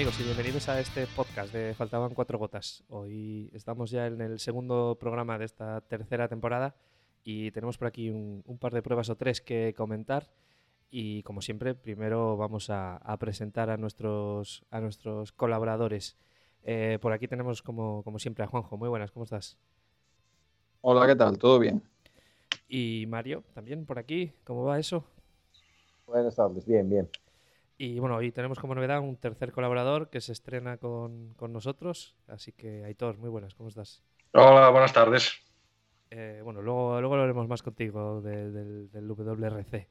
[0.00, 2.82] Amigos y bienvenidos a este podcast de Faltaban Cuatro Gotas.
[2.88, 6.74] Hoy estamos ya en el segundo programa de esta tercera temporada
[7.22, 10.30] y tenemos por aquí un, par de pruebas o tres que comentar.
[10.90, 16.16] Y como siempre, primero vamos a, presentar a nuestros, a nuestros colaboradores.
[16.62, 18.78] Eh, por aquí tenemos, como, como siempre, a Juanjo.
[18.78, 19.58] Muy buenas, ¿cómo estás?
[20.80, 21.36] Hola, ¿qué tal?
[21.36, 21.82] ¿Todo bien?
[22.70, 25.04] Y Mario, también por aquí, ¿cómo va eso?
[26.06, 27.06] Buenas tardes, bien, bien.
[27.82, 32.14] Y bueno, hoy tenemos como novedad un tercer colaborador que se estrena con, nosotros.
[32.28, 34.02] Así que, Aitor, muy buenas, ¿cómo estás?
[34.34, 35.32] Hola, buenas tardes.
[36.10, 39.88] Eh, bueno, luego, luego hablaremos más contigo del, del WRC.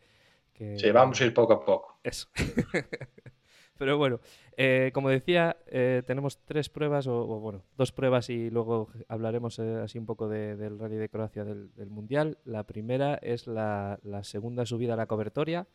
[0.53, 0.77] Que...
[0.77, 1.99] Sí, vamos a ir poco a poco.
[2.03, 2.27] Eso.
[3.79, 4.19] Pero bueno,
[4.55, 9.97] eh, como decía, eh, tenemos tres pruebas, o, bueno, dos pruebas y luego hablaremos así
[9.97, 12.37] un poco del Rally de Croacia del, Mundial.
[12.45, 15.65] La primera es la, la segunda subida a la cobertoria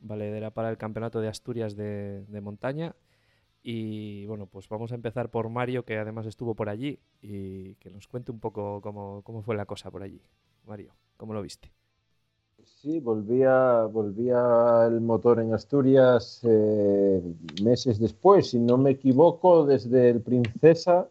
[0.00, 2.94] valedera para el Campeonato de Asturias de, montaña.
[3.62, 7.90] Y bueno, pues vamos a empezar por Mario, que además estuvo por allí, y que
[7.90, 10.22] nos cuente un poco cómo, fue la cosa por allí.
[10.66, 11.70] Mario, ¿cómo lo viste?
[12.64, 17.22] Sí, volvía, volvía el motor en Asturias eh,
[17.62, 21.08] meses después, si no me equivoco, desde el Princesa,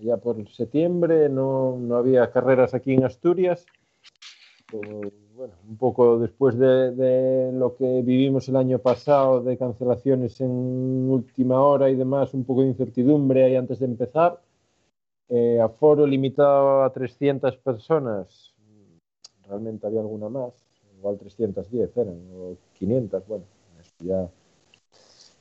[0.00, 3.66] ya por septiembre, no, no había carreras aquí en Asturias
[4.72, 10.50] bueno, un poco después de, lo que vivimos el año pasado, de cancelaciones en
[11.10, 14.40] última hora y demás, un poco de incertidumbre ahí antes de empezar.
[15.28, 18.54] Eh, aforo limitado a 300 personas,
[19.48, 20.52] realmente había alguna más,
[20.96, 23.44] igual 310 eran, o 500, bueno,
[24.00, 24.28] ya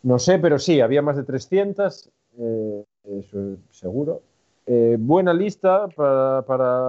[0.05, 4.21] no sé, pero sí, había más de 300, eh, eso seguro.
[4.67, 6.79] Eh, buena lista para, para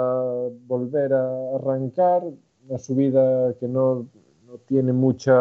[0.67, 2.23] volver a arrancar,
[2.69, 4.09] una subida que no,
[4.47, 5.35] no tiene mucha,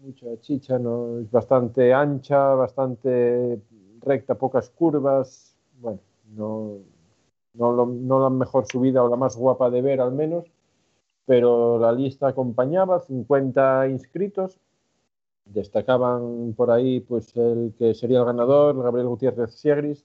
[0.00, 1.20] mucha chicha, ¿no?
[1.20, 3.60] es bastante ancha, bastante
[4.00, 5.54] recta, pocas curvas.
[5.80, 6.00] Bueno,
[6.34, 6.78] no,
[7.54, 10.44] no, no, la mejor subida o la más guapa de ver al menos,
[11.26, 14.58] pero la lista acompañaba, 50 inscritos.
[15.46, 20.04] Destacaban por ahí pues el que sería el ganador, Gabriel Gutiérrez Siegris.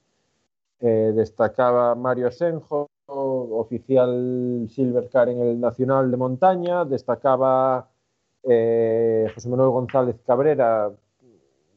[0.85, 7.89] Eh, destacaba Mario Senjo, oficial Silvercar en el Nacional de Montaña, destacaba
[8.43, 10.91] eh, José Manuel González Cabrera,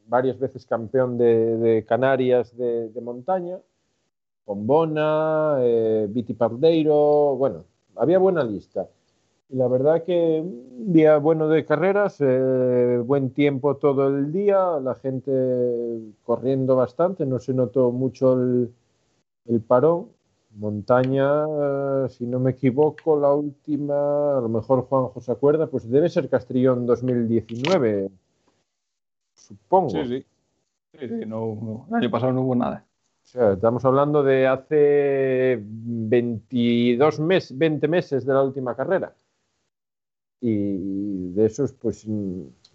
[0.07, 3.57] varias veces campeón de, Canarias de, montaña,
[4.45, 7.63] Bombona, eh, Viti Pardeiro, bueno,
[7.95, 8.89] había buena lista.
[9.49, 14.81] Y la verdad que un día bueno de carreras, eh, buen tiempo todo el día,
[14.81, 15.31] la gente
[16.23, 18.73] corriendo bastante, no se notó mucho el,
[19.47, 20.09] el parón
[20.57, 26.09] Montaña, si no me equivoco, la última, a lo mejor Juanjo se acuerda, pues debe
[26.09, 28.09] ser Castrillón 2019,
[29.35, 29.89] supongo.
[29.89, 30.25] Sí, sí.
[30.99, 32.85] sí, no, el año pasado no hubo nada.
[33.23, 39.13] O sea, estamos hablando de hace 22 meses, 20 meses de la última carrera.
[40.39, 42.07] Y de esos, pues,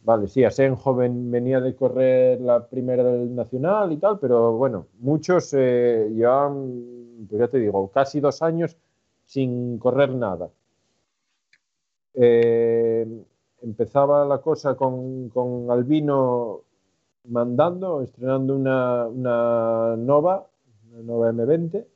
[0.04, 5.52] vale, sí, Asenjo venía de correr la primera del Nacional y tal, pero bueno, muchos
[5.54, 8.76] eh, llevan pues ya te digo, casi dos años
[9.24, 10.50] sin correr nada.
[12.14, 13.06] Eh,
[13.62, 15.30] empezaba la cosa con,
[15.70, 16.62] Albino
[17.24, 19.08] mandando, estrenando una,
[19.96, 20.46] Nova,
[20.90, 21.86] una Nova M20,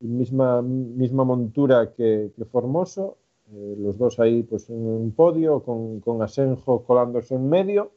[0.00, 3.18] misma, misma montura que, Formoso,
[3.52, 7.92] eh, los dos ahí pues en un podio, con, con Asenjo colándose en medio,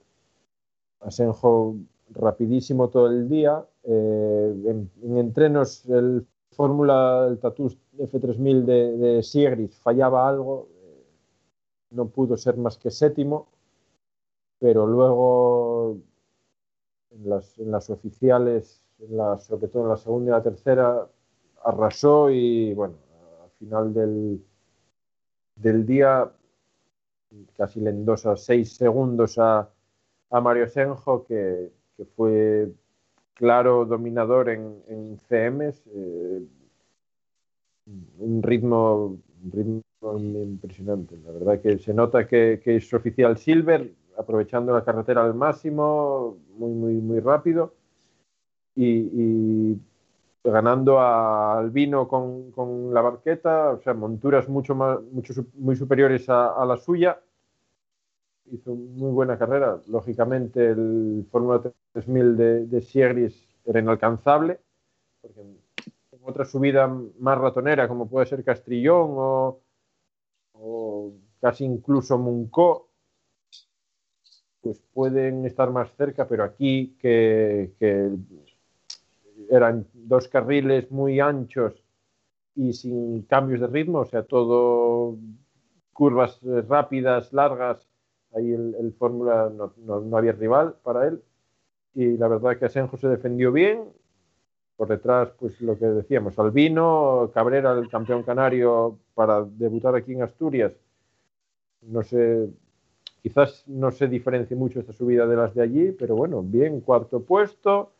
[0.99, 1.77] Asenjo
[2.09, 9.77] rapidísimo todo el día, eh, en, en, entrenos el fórmula del Tatus F3000 de, Siegris
[9.77, 10.67] fallaba algo,
[11.91, 13.47] no pudo ser más que séptimo,
[14.59, 15.97] pero luego
[17.11, 17.29] en
[17.71, 18.81] las, oficiales,
[19.39, 21.07] sobre todo en la segunda y la tercera,
[21.63, 22.95] arrasó y bueno,
[23.43, 24.43] al final del,
[25.55, 26.31] del día
[27.57, 29.69] casi le endosa seis segundos a,
[30.31, 32.69] Mario Senjo, que, que fue
[33.35, 36.41] claro dominador en, en CMs, eh,
[38.17, 39.17] un ritmo,
[39.51, 39.81] ritmo
[40.13, 41.17] impresionante.
[41.23, 46.71] La verdad que se nota que, es oficial Silver, aprovechando la carretera al máximo, muy,
[46.71, 47.73] muy, muy rápido.
[48.75, 49.77] Y,
[50.51, 56.29] ganando a Albino con, con, la barqueta, o sea, monturas mucho más, mucho, muy superiores
[56.29, 57.19] a la suya
[58.51, 59.79] hizo muy buena carrera.
[59.87, 61.61] Lógicamente, el Fórmula
[61.93, 64.59] 3000 de, de era inalcanzable,
[65.21, 65.57] porque en
[66.23, 69.11] otra subida más ratonera, como puede ser Castrillón
[70.53, 72.89] o, casi incluso Muncó,
[74.61, 77.73] pues pueden estar más cerca, pero aquí que,
[79.49, 81.83] eran dos carriles muy anchos
[82.55, 85.17] y sin cambios de ritmo, o sea, todo
[85.93, 87.87] curvas rápidas, largas,
[88.35, 91.23] ahí el, Fórmula no, había rival para él.
[91.93, 93.85] Y la verdad que Asenjo se defendió bien.
[94.75, 100.23] Por detrás, pues lo que decíamos, Albino, Cabrera, el campeón canario para debutar aquí en
[100.23, 100.73] Asturias.
[101.81, 102.49] No sé,
[103.23, 107.23] quizás no se diferencie mucho esta subida de las de allí, pero bueno, bien, cuarto
[107.23, 107.94] puesto.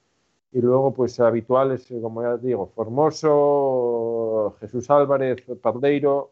[0.55, 6.31] Y luego, pues habituales, como ya digo, Formoso, Jesús Álvarez, Pardeiro,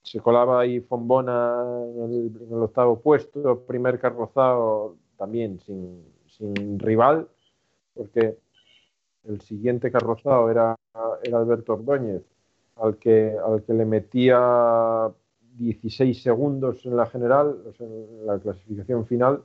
[0.00, 1.60] se colaba ahí Fombona
[1.96, 7.26] en el, octavo puesto, primer carrozado también sin, rival,
[7.94, 8.38] porque
[9.24, 10.76] el siguiente carrozado era,
[11.24, 12.22] era Alberto Ordóñez,
[12.76, 15.10] al que, al que le metía
[15.58, 19.42] 16 segundos en la general, en la clasificación final.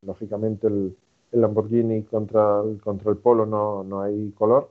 [0.00, 0.96] Lógicamente el,
[1.40, 4.70] Lamborghini contra el, contra el Polo no, no hay color.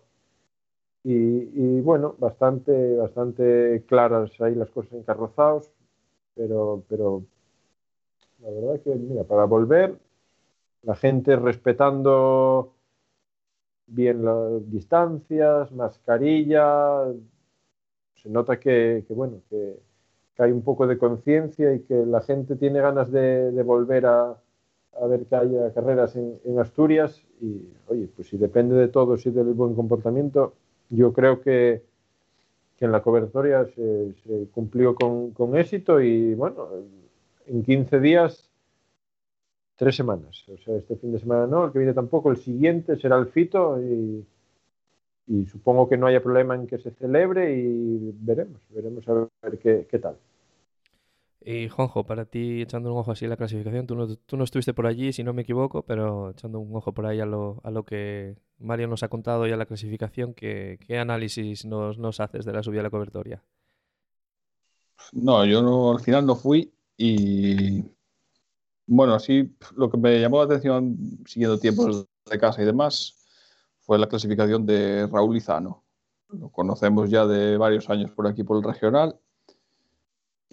[1.03, 5.71] Y, bueno, bastante, bastante claras ahí las cosas encarrozados,
[6.33, 7.23] pero, pero
[8.39, 9.99] la verdad que, mira, para volver,
[10.81, 12.73] la gente respetando
[13.87, 17.05] bien las distancias, mascarilla,
[18.15, 19.79] se nota que, bueno, que,
[20.37, 24.37] hay un poco de conciencia y que la gente tiene ganas de, volver a,
[25.07, 29.53] ver que haya carreras en, Asturias y, oye, pues si depende de todos y del
[29.53, 30.53] buen comportamiento,
[30.89, 31.83] yo creo que,
[32.79, 34.13] en la cobertoria se,
[34.53, 36.67] cumplió con, éxito y bueno,
[37.47, 38.49] en 15 días,
[39.75, 40.47] tres semanas.
[40.49, 43.27] O sea, este fin de semana no, el que viene tampoco, el siguiente será el
[43.27, 44.25] FITO y,
[45.47, 49.99] supongo que no haya problema en que se celebre y veremos, veremos a ver qué
[49.99, 50.15] tal.
[51.47, 54.43] Y Juanjo, para ti, echando un ojo así a la clasificación, tú no, tú no
[54.43, 57.61] estuviste por allí, si no me equivoco, pero echando un ojo por ahí a lo,
[57.63, 62.19] a lo que Mario nos ha contado ya la clasificación, ¿qué, qué análisis nos, nos,
[62.19, 63.43] haces de la subida a la cobertoria?
[65.11, 67.83] No, yo no, al final no fui y
[68.87, 70.97] bueno, así lo que me llamó la atención
[71.27, 73.23] siguiendo tiempos de casa y demás
[73.81, 75.83] fue la clasificación de Raúl Izano.
[76.29, 79.19] Lo conocemos ya de varios años por aquí por el regional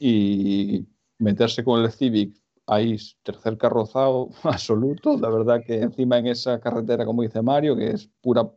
[0.04, 0.88] y
[1.18, 2.34] meterse con el Civic
[2.66, 7.90] ahí tercer carrozado absoluto, la verdad que encima en esa carretera, como dice Mario, que
[7.90, 8.50] es pura,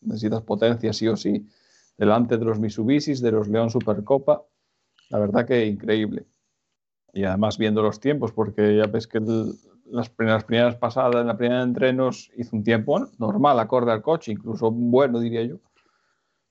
[0.00, 1.46] necesitas potencia sí o sí,
[1.96, 4.42] delante de los Mitsubishis, de los León Supercopa,
[5.10, 6.26] la verdad que increíble.
[7.12, 9.20] Y además viendo los tiempos, porque ya ves que
[9.86, 14.02] las, primeras, primeras pasadas, en la primera de entrenos, hizo un tiempo normal, acorde al
[14.02, 15.60] coche, incluso bueno, diría yo.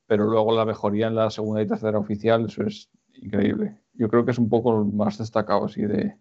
[0.08, 3.83] Pero luego la mejoría en la segunda y tercera oficial, eso es increíble.
[3.94, 6.18] Yo creo que es un poco más destacado así de,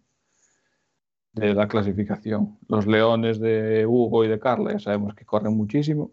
[1.33, 2.57] de la clasificación.
[2.67, 6.11] Los leones de Hugo y de Carla ya sabemos que corren muchísimo.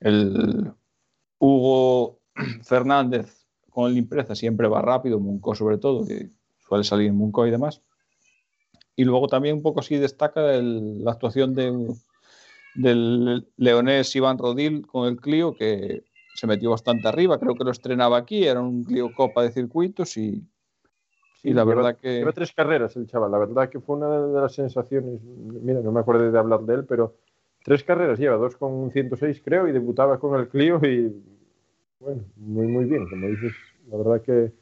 [0.00, 0.72] El
[1.38, 2.20] Hugo
[2.62, 7.50] Fernández con el impresa siempre va rápido, Munco sobre todo, que suele salir Munco y
[7.50, 7.82] demás.
[8.96, 11.94] Y luego también un poco así destaca la actuación de,
[12.74, 17.70] del leonés Iván Rodil con el Clio, que se metió bastante arriba, creo que lo
[17.70, 20.42] estrenaba aquí, era un Clio Copa de circuitos y,
[21.42, 22.18] y la verdad que...
[22.18, 25.92] Lleva tres carreras el chaval, la verdad que fue una de las sensaciones, mira, no
[25.92, 27.16] me acuerdo de hablar de él, pero
[27.64, 31.14] tres carreras lleva, dos con 106 creo, y debutaba con el Clio y
[31.98, 33.52] bueno, muy muy bien, como dices,
[33.90, 34.52] la verdad que...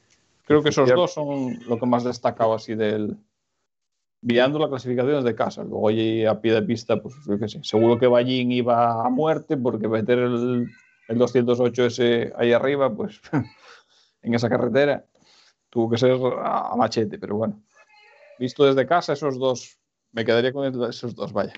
[0.46, 3.16] Creo que esos dos son lo que más destacado así del...
[4.20, 7.60] Viendo la clasificación de casa, luego allí a pie de pista, pues yo qué sé,
[7.62, 10.66] seguro que Ballín iba a muerte porque meter el
[11.08, 13.20] el 208 ese ahí arriba, pues
[14.22, 15.04] en esa carretera
[15.70, 17.62] tuvo que ser a machete, pero bueno,
[18.38, 19.78] visto desde casa esos dos,
[20.12, 21.52] me quedaría con esos dos, vaya.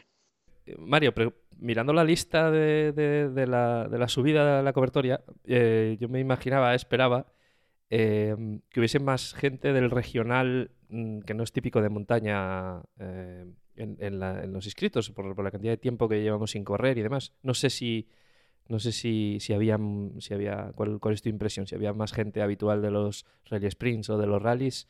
[0.66, 6.20] Eh, Mario, pero mirando la lista de, la, subida de la cobertoria, eh, yo me
[6.20, 7.26] imaginaba, esperaba
[7.90, 13.46] em, que hubiese más gente del regional mm, que no es típico de montaña eh,
[13.76, 17.32] en, los inscritos, por, la cantidad de tiempo que llevamos sin correr y demás.
[17.42, 18.08] No sé si
[18.70, 19.78] no sé si, si, había,
[20.20, 24.08] si había cuál, es tu impresión, si había más gente habitual de los rally sprints
[24.10, 24.86] o de los rallies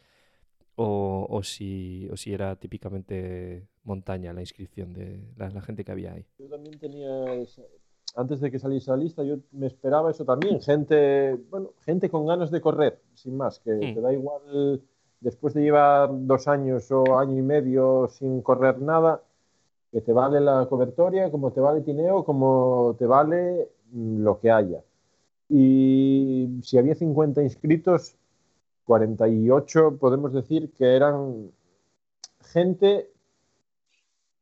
[0.77, 6.13] o, o, si, o si era típicamente montaña la inscripción de la, gente que había
[6.13, 6.27] ahí.
[6.39, 7.09] Yo también tenía,
[8.17, 12.27] antes de que saliese la lista, yo me esperaba eso también, gente, bueno, gente con
[12.27, 13.95] ganas de correr, sin más, que hmm.
[13.95, 14.83] te da igual
[15.21, 19.23] después de llevar dos años o año y medio sin correr nada,
[19.93, 24.51] que te vale la cobertoria, como te vale Tineo, como te vale mm, lo que
[24.51, 24.81] haya.
[25.49, 28.17] Y si había 50 inscritos,
[28.85, 31.51] 48 podemos decir que eran
[32.43, 33.11] gente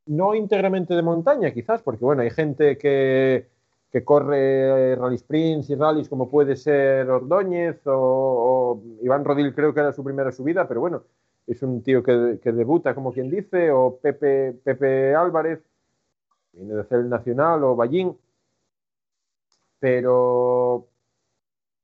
[0.07, 3.47] no íntegramente de montaña, quizás, porque bueno, hay gente que,
[3.93, 9.81] que corre rally sprints y rallies como puede ser Ordóñez o, Iván Rodil, creo que
[9.81, 11.05] era su primera subida, pero bueno,
[11.49, 15.61] es un tío que, debuta, como quien dice, o Pepe, Pepe Álvarez,
[16.53, 18.15] viene de hacer el Nacional, o Ballín,
[19.79, 20.87] pero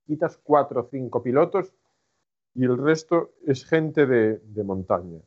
[0.06, 1.72] quitas cuatro o cinco pilotos
[2.54, 5.20] y el resto es gente de, montaña.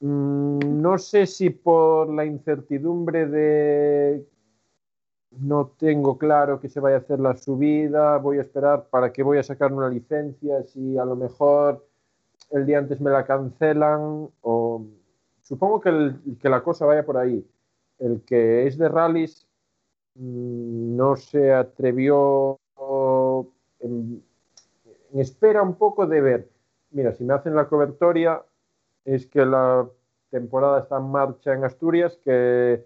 [0.00, 4.26] Mm, no sé si por la incertidumbre de
[5.30, 9.22] no tengo claro que se vaya a hacer la subida, voy a esperar para que
[9.22, 11.86] voy a sacar una licencia, si a lo mejor
[12.52, 14.86] el día antes me la cancelan o
[15.42, 17.46] supongo que, que la cosa vaya por ahí.
[17.98, 19.46] El que es de rallies
[20.14, 22.58] mm, no se atrevió
[23.80, 24.22] en,
[25.14, 26.50] espera un poco de ver,
[26.90, 28.42] mira, si me hacen la cobertoria
[29.04, 29.88] es que la
[30.30, 32.84] temporada está en marcha en Asturias, que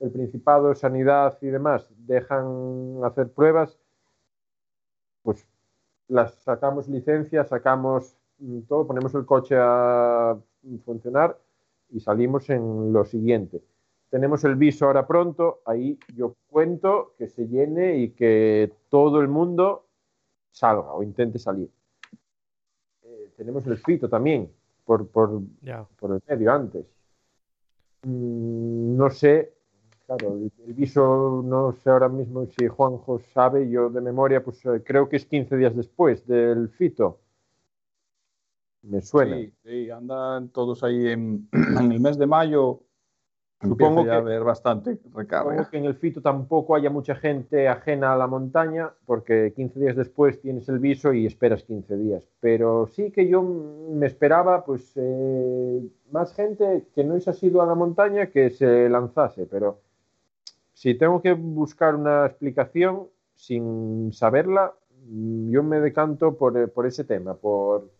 [0.00, 3.78] el Principado, Sanidad y demás dejan hacer pruebas,
[5.22, 5.46] pues
[6.08, 8.17] las sacamos licencia, sacamos
[8.68, 10.36] todo, ponemos el coche a
[10.84, 11.38] funcionar
[11.90, 13.62] y salimos en lo siguiente.
[14.10, 19.28] Tenemos el viso ahora pronto, ahí yo cuento que se llene y que todo el
[19.28, 19.84] mundo
[20.50, 21.70] salga o intente salir.
[23.02, 24.50] Eh, tenemos el fito también
[24.84, 25.42] por, por,
[25.98, 26.86] por el medio antes.
[28.02, 29.52] Mm, no sé,
[30.06, 34.82] claro, el, viso no sé ahora mismo si Juanjo sabe, yo de memoria, pues eh,
[34.84, 37.18] creo que es 15 días después del fito.
[38.82, 39.36] Me suena.
[39.36, 42.82] Sí, sí andan todos ahí en, en el mes de mayo
[43.60, 45.50] Supongo que haber bastante recarga.
[45.50, 49.80] Supongo que en el Fito tampoco haya mucha gente ajena a la montaña, porque 15
[49.80, 52.22] días después tienes el viso y esperas 15 días.
[52.38, 55.82] Pero sí que yo me esperaba, pues, eh,
[56.12, 59.46] más gente que no hubiese sido a la montaña que se lanzase.
[59.46, 59.80] Pero
[60.72, 64.72] si tengo que buscar una explicación sin saberla,
[65.48, 67.90] yo me decanto por, por ese tema, por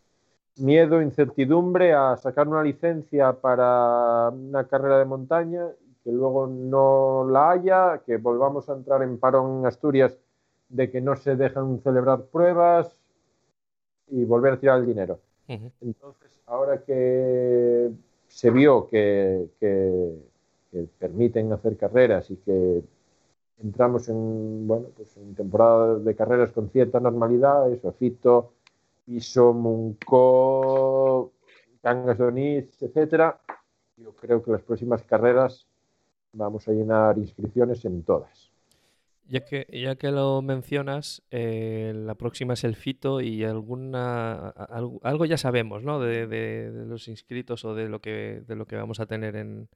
[0.58, 5.66] miedo, incertidumbre a sacar una licencia para una carrera de montaña,
[6.04, 10.18] que luego no la haya, que volvamos a entrar en parón en Asturias
[10.68, 13.00] de que no se dejan celebrar pruebas
[14.08, 15.20] y volver a tirar el dinero.
[15.80, 17.90] Entonces, ahora que
[18.26, 19.48] se vio que,
[20.98, 22.82] permiten hacer carreras y que
[23.62, 28.52] entramos en, bueno, pues en temporada de carreras con cierta normalidad, eso, Fito,
[29.08, 31.32] Piso, Munco,
[31.80, 33.40] Cangas de Onís, etcétera.
[33.96, 35.66] Yo creo que las próximas carreras
[36.34, 38.52] vamos a llenar inscripciones en todas.
[39.26, 45.24] Ya que, ya que lo mencionas, eh, la próxima es el FITO y alguna algo,
[45.24, 46.00] ya sabemos, ¿no?
[46.00, 49.68] De, los inscritos o de lo que de lo que vamos a tener en,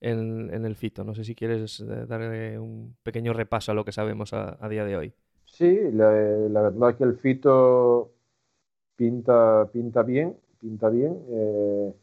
[0.00, 1.04] el FITO.
[1.04, 4.86] No sé si quieres eh, darle un pequeño repaso a lo que sabemos a, día
[4.86, 5.12] de hoy.
[5.44, 6.10] Sí, la,
[6.48, 8.14] la verdad que el FITO
[9.00, 11.16] pinta, pinta bien, pinta bien.
[11.30, 11.94] Eh,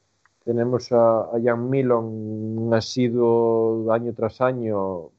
[0.43, 5.11] tenemos a, Jan Milon, ha sido año tras año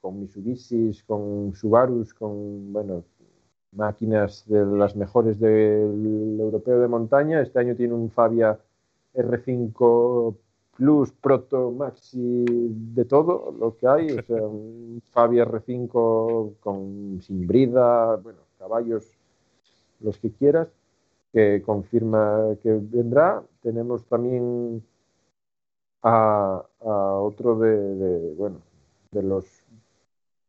[0.00, 3.02] con Mitsubishi, con Subarus, con bueno,
[3.72, 7.42] máquinas de las mejores del europeo de montaña.
[7.42, 8.56] Este año tiene un Fabia
[9.12, 10.36] R5
[10.76, 12.44] Plus, Proto, Maxi,
[12.94, 14.12] de todo lo que hay.
[14.12, 19.10] O sea, un Fabia R5 con, sin brida, bueno, caballos,
[19.98, 20.68] los que quieras
[21.36, 23.44] que confirma que vendrá.
[23.60, 24.82] Tenemos también
[26.02, 28.62] a, otro de, bueno,
[29.10, 29.44] de los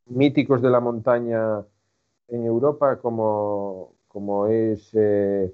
[0.05, 1.65] míticos de la montaña
[2.29, 5.53] en Europa, como, como es eh,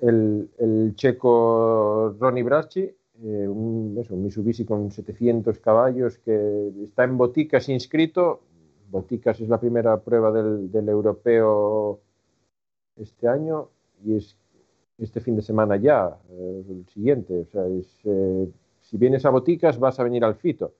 [0.00, 8.40] el, checo Ronnie Braschi, eh, un, Mitsubishi con 700 caballos que está en Boticas inscrito.
[8.90, 12.00] Boticas es la primera prueba del, del europeo
[12.96, 13.68] este año
[14.04, 14.36] y es
[14.98, 17.40] este fin de semana ya, eh, el siguiente.
[17.40, 18.48] O sea, eh,
[18.80, 20.74] si vienes a Boticas vas a venir al Fito.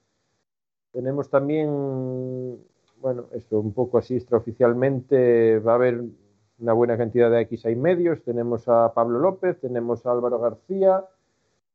[0.91, 2.57] Tenemos también,
[2.99, 6.03] bueno, esto un poco así extraoficialmente, va a haber
[6.59, 8.21] una buena cantidad de X hay medios.
[8.23, 11.05] Tenemos a Pablo López, tenemos a Álvaro García,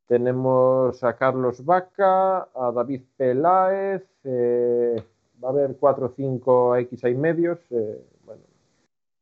[0.07, 5.01] tenemos a Carlos Vaca, a David Peláez, eh,
[5.43, 7.59] va a haber cuatro o cinco X hay medios.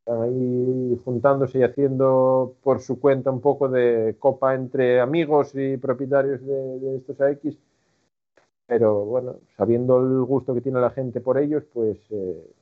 [0.06, 5.78] Están ahí juntándose y haciendo por su cuenta un poco de copa entre amigos y
[5.78, 7.58] propietarios de, estos AX.
[8.68, 12.54] Pero bueno, sabiendo el gusto que tiene la gente por ellos, pues eh,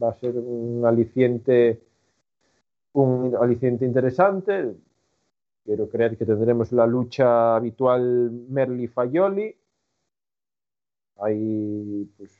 [0.00, 1.82] va a ser un aliciente,
[2.92, 4.76] un aliciente interesante.
[5.64, 9.56] Quiero creer que tendremos la lucha habitual Merli-Fayoli
[11.18, 12.32] hay pues,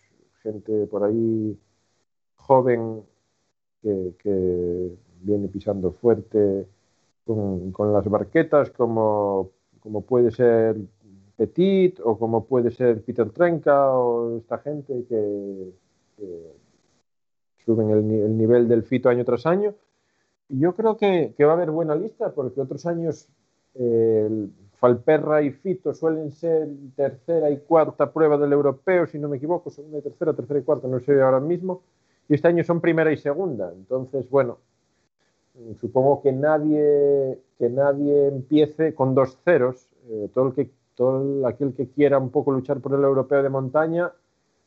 [0.42, 1.58] gente por ahí
[2.36, 3.04] joven
[3.82, 6.66] que, viene pisando fuerte
[7.24, 10.76] con, las barquetas, como, como, puede ser
[11.36, 15.72] Petit o como puede ser Peter Trenca o esta gente que,
[17.64, 19.74] suben el, nivel del fito año tras año.
[20.48, 23.28] Yo creo que, va a haber buena lista porque otros años
[23.74, 29.36] eh, Falperra y Fito suelen ser tercera y cuarta prueba del europeo, si no me
[29.36, 31.82] equivoco, segunda y tercera, tercera y cuarta, no sé ahora mismo
[32.28, 33.72] y este año son primera y segunda.
[33.72, 34.58] Entonces, bueno,
[35.80, 39.88] supongo que nadie, que nadie empiece con dos ceros.
[40.10, 40.52] Eh, todo,
[41.22, 44.12] el aquel que quiera un poco luchar por el europeo de montaña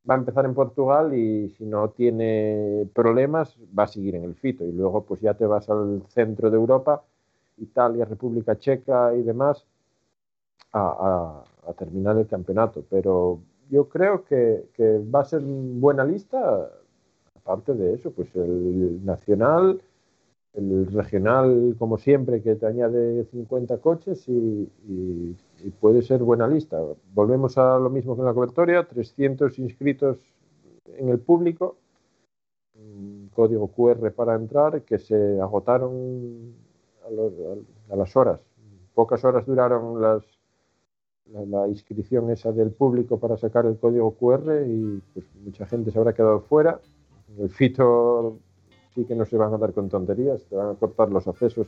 [0.09, 4.35] va a empezar en Portugal y si no tiene problemas va a seguir en el
[4.35, 4.65] fito.
[4.65, 7.03] Y luego pues ya te vas al centro de Europa,
[7.57, 9.65] Italia, República Checa y demás,
[10.73, 11.43] a,
[11.77, 12.83] terminar el campeonato.
[12.89, 13.39] Pero
[13.69, 14.65] yo creo que
[15.13, 16.69] va a ser buena lista
[17.43, 19.81] aparte de eso, pues el nacional,
[20.53, 24.69] el regional, como siempre, que te añade 50 coches y,
[25.79, 26.79] puede ser buena lista.
[27.13, 30.17] Volvemos a lo mismo que en la cobertoria, 300 inscritos
[30.97, 31.77] en el público,
[33.33, 36.53] código QR para entrar, que se agotaron
[37.89, 38.41] a, las horas.
[38.93, 40.23] Pocas horas duraron las,
[41.27, 45.99] la, inscripción esa del público para sacar el código QR y pues mucha gente se
[45.99, 46.81] habrá quedado fuera
[47.39, 48.39] el fito
[48.93, 51.67] sí que no se van a dar con tonterías, te van a cortar los accesos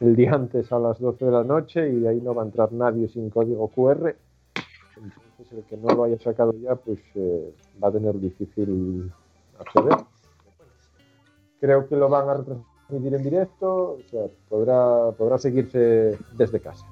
[0.00, 2.72] el día antes a las 12 de la noche y ahí no va a entrar
[2.72, 4.14] nadie sin código QR.
[4.96, 9.12] Entonces el que no lo haya sacado ya, pues eh, va a tener difícil
[9.58, 9.96] acceder.
[11.60, 16.86] Creo que lo van a retransmitir en directo, o sea, podrá, podrá seguirse desde casa.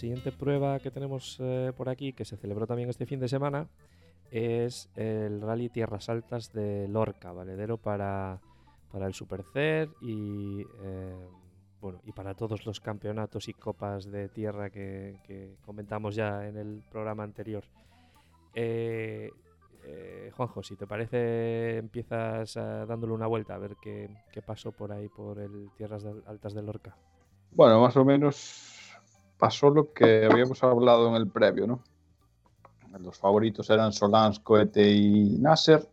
[0.00, 3.68] Siguiente prueba que tenemos eh, por aquí, que se celebró también este fin de semana,
[4.30, 8.40] es el Rally Tierras Altas de Lorca, valedero para,
[8.90, 11.28] para el Supercer y, eh,
[11.82, 16.82] bueno, y para todos los campeonatos y copas de tierra que, comentamos ya en el
[16.90, 17.64] programa anterior.
[18.54, 19.30] Eh,
[20.34, 25.08] Juanjo, si te parece, empiezas dándole una vuelta a ver qué, qué pasó por ahí,
[25.08, 26.96] por el Tierras Altas de Lorca.
[27.52, 28.79] Bueno, más o menos
[29.40, 31.82] pasó lo que habíamos hablado en el previo, ¿no?
[32.98, 35.88] Los favoritos eran Solans, Cohete y Nasser.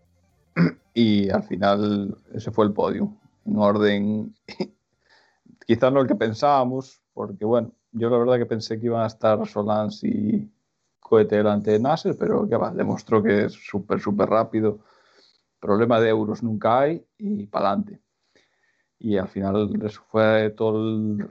[0.93, 3.13] Y al final ese fue el podio.
[3.45, 4.35] En orden,
[5.67, 9.07] quizás no el que pensábamos, porque bueno, yo la verdad que pensé que iban a
[9.07, 10.51] estar Solans y
[10.99, 14.79] Cohete delante de Nasser, pero que va, demostró que es súper, súper rápido.
[15.59, 18.01] Problema de euros nunca hay y para adelante.
[18.99, 21.29] Y al final eso fue todo el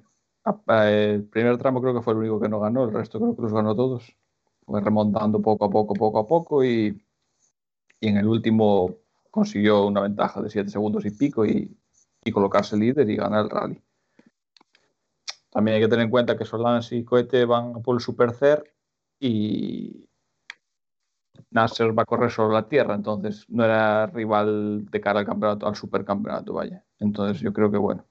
[0.69, 3.43] el primer tramo creo que fue el único que no ganó, el resto creo que
[3.43, 4.17] los ganó todos.
[4.65, 7.01] Fue remontando poco a poco, poco a poco y,
[8.01, 8.97] en el último
[9.31, 11.77] consiguió una ventaja de 7 segundos y pico y,
[12.33, 13.83] colocarse líder y ganar el rally.
[15.51, 18.75] También hay que tener en cuenta que Solans y Cohete van por el Supercer
[19.21, 20.09] y
[21.51, 25.69] Nasser va a correr sobre la tierra, entonces no era rival de cara al campeonato,
[25.69, 26.85] al supercampeonato, vaya.
[26.99, 28.05] Entonces yo creo que bueno,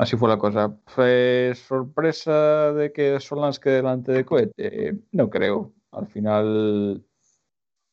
[0.00, 0.74] Así fue la cosa.
[0.86, 4.98] ¿Fue sorpresa de que Solans quede delante de Cohete?
[5.12, 5.74] No creo.
[5.90, 7.04] Al final,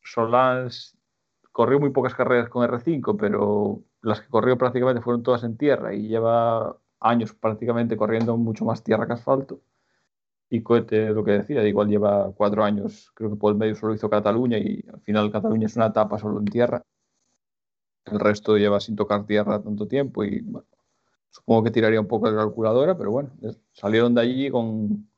[0.02, 0.96] Solans
[1.52, 5.92] corrió muy pocas carreras con R5, pero las que corrió prácticamente fueron todas en tierra
[5.94, 9.60] y lleva años prácticamente corriendo mucho más tierra que asfalto.
[10.48, 13.92] Y Cohete, lo que decía, igual lleva cuatro años, creo que por el medio solo
[13.92, 16.82] hizo Cataluña y al final Cataluña es una etapa solo en tierra.
[18.06, 20.66] El resto lleva sin tocar tierra tanto tiempo y bueno,
[21.30, 23.30] Supongo que tiraría un poco de calculadora, pero bueno,
[23.72, 25.08] salieron de allí con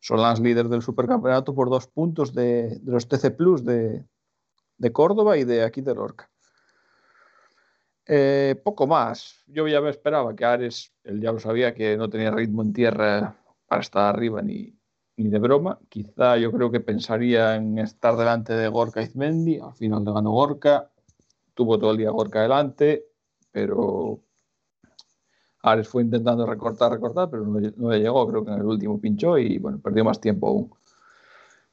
[0.00, 4.04] Solans líder del supercampeonato por dos puntos de, los TC Plus de,
[4.92, 6.30] Córdoba y de aquí de Lorca.
[8.06, 9.42] Eh, poco más.
[9.46, 12.72] Yo ya me esperaba que Ares, él ya lo sabía que no tenía ritmo en
[12.72, 14.78] tierra para estar arriba ni,
[15.16, 15.78] ni de broma.
[15.88, 19.58] Quizá yo creo que pensaría en estar delante de Gorka Izmendi.
[19.58, 20.90] Al final le ganó Gorka.
[21.52, 23.04] Tuvo todo el día Gorka delante,
[23.50, 24.22] pero
[25.62, 29.38] Ares fue intentando recortar, recortar, pero no, le llegó, creo que en el último pinchó
[29.38, 30.70] y bueno, perdió más tiempo aún.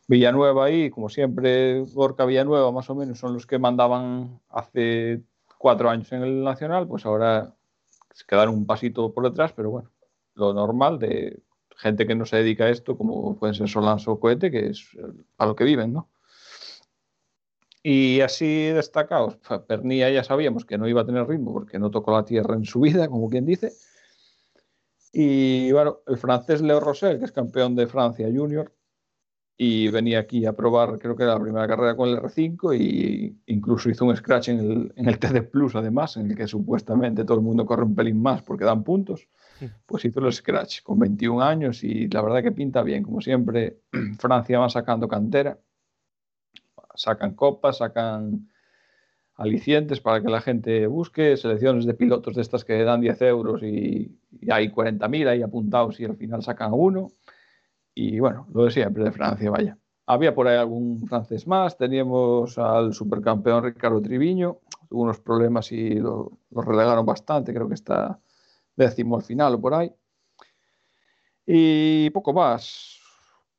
[0.07, 5.23] Villanueva ahí, como siempre, Gorka Villanueva más o menos son los que mandaban hace
[5.57, 7.55] cuatro años en el Nacional, pues ahora
[8.13, 9.89] se quedaron un pasito por detrás, pero bueno,
[10.35, 11.41] lo normal de
[11.77, 14.87] gente que no se dedica a esto, como pueden ser Solans o Cohete, que es
[15.37, 16.09] a lo que viven, ¿no?
[17.87, 22.13] Y así destacados, Pernilla ya sabíamos que no iba a tener ritmo porque no tocó
[22.13, 23.73] la tierra en su vida, como quien dice.
[25.13, 28.73] Y bueno, el francés Leo Rosel, que es campeón de Francia Junior,
[29.55, 33.37] y venía aquí a probar, creo que era la primera carrera con el R5 y
[33.45, 37.23] incluso hizo un scratch en el, en el TD Plus además, en el que supuestamente
[37.23, 39.29] todo el mundo corre un pelín más porque dan puntos,
[39.85, 43.77] pues hizo el scratch con 21 años y la verdad que pinta bien, como siempre
[44.17, 45.59] Francia va sacando cantera,
[46.95, 48.49] sacan copas, sacan
[49.35, 53.63] alicientes para que la gente busque, selecciones de pilotos de estas que dan 10 euros
[53.63, 57.09] y, y hay 40.000 ahí apuntados y al final sacan uno
[57.95, 59.77] y bueno, lo de siempre de Francia, vaya.
[60.05, 65.95] Había por ahí algún francés más, teníamos al supercampeón Ricardo Triviño, tuvo unos problemas y
[65.95, 68.19] lo, relegaron bastante, creo que está
[68.75, 69.91] décimo al final o por ahí.
[71.47, 72.99] Y poco más.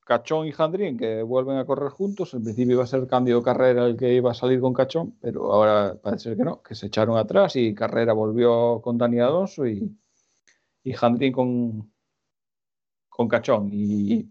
[0.07, 2.33] Cachón y Jandrín, que vuelven a correr juntos.
[2.33, 5.53] En principio iba a ser de carrera el que iba a salir con Cachón, pero
[5.53, 9.99] ahora parece que no, que se echaron atrás y Carrera volvió con Dani Alonso y,
[10.85, 11.93] y Jandrín con,
[13.09, 13.69] con Cachón.
[13.73, 14.31] Y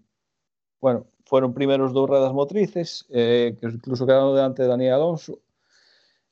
[0.79, 5.41] bueno, fueron primeros dos ruedas motrices, eh, que incluso quedaron delante de Daniel Alonso.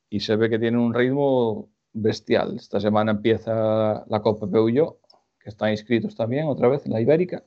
[0.09, 2.55] Y se ve que tiene un ritmo bestial.
[2.55, 4.99] Esta semana empieza la Copa Peugeot,
[5.37, 7.43] que están inscritos también otra vez en la Ibérica.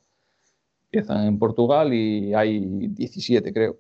[0.97, 3.77] Empiezan en Portugal y hay 17, creo.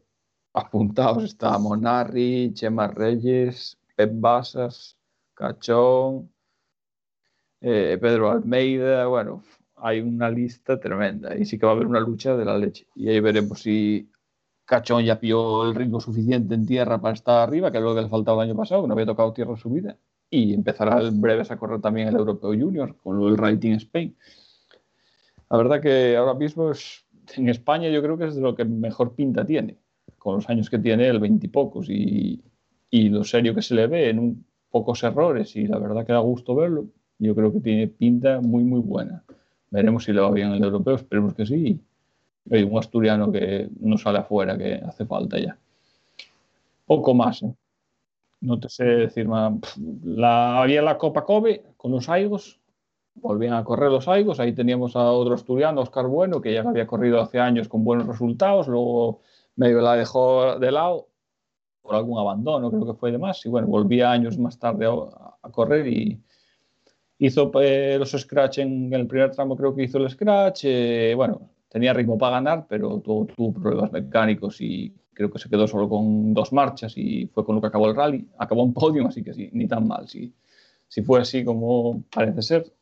[0.52, 4.98] Apuntados está Monarri, Chema Reyes, Pep Basas,
[5.32, 6.30] Cachón,
[7.62, 9.42] eh, Pedro Almeida, bueno,
[9.76, 12.86] hay una lista tremenda y sí que va a haber una lucha de la leche.
[12.94, 14.10] Y ahí veremos si
[14.66, 18.02] Cachón ya pilló el ritmo suficiente en tierra para estar arriba, que es lo que
[18.02, 19.96] le faltaba el año pasado, que no había tocado tierra en su vida.
[20.28, 24.14] Y empezará en breves a correr también el Europeo Junior con el Rating Spain.
[25.48, 27.05] La verdad que ahora mismo es,
[27.36, 29.76] en España yo creo que es de lo que mejor pinta tiene,
[30.18, 32.40] con los años que tiene, el veintipocos, y,
[32.90, 36.12] y lo serio que se le ve en un, pocos errores, y la verdad que
[36.12, 36.86] da gusto verlo.
[37.18, 39.24] Yo creo que tiene pinta muy, muy buena.
[39.70, 41.80] Veremos si le va bien el europeo, esperemos que sí.
[42.50, 45.56] Hay un asturiano que no sale afuera, que hace falta ya.
[46.84, 47.54] Poco más, ¿eh?
[48.42, 49.54] No te sé decir más.
[50.04, 52.60] La, había la Copa Kobe con los Aigos,
[53.16, 56.86] volvían a correr los Aigos, ahí teníamos a otro asturiano, Oscar Bueno, que ya había
[56.86, 59.20] corrido hace años con buenos resultados, luego
[59.56, 61.08] medio la dejó de lado
[61.82, 65.50] por algún abandono, creo que fue de más, y bueno, volvía años más tarde a
[65.50, 66.20] correr y,
[67.18, 70.64] hizo eh, los scratch en, el primer tramo, creo que hizo el scratch.
[70.64, 75.48] Eh, bueno, tenía ritmo para ganar, pero tuvo, tuvo, problemas mecánicos y creo que se
[75.48, 78.28] quedó solo con dos marchas y fue con lo que acabó el rally.
[78.38, 80.08] Acabó un podio, así que sí, ni tan mal.
[80.08, 80.34] Si,
[80.88, 82.72] si fue así como parece ser,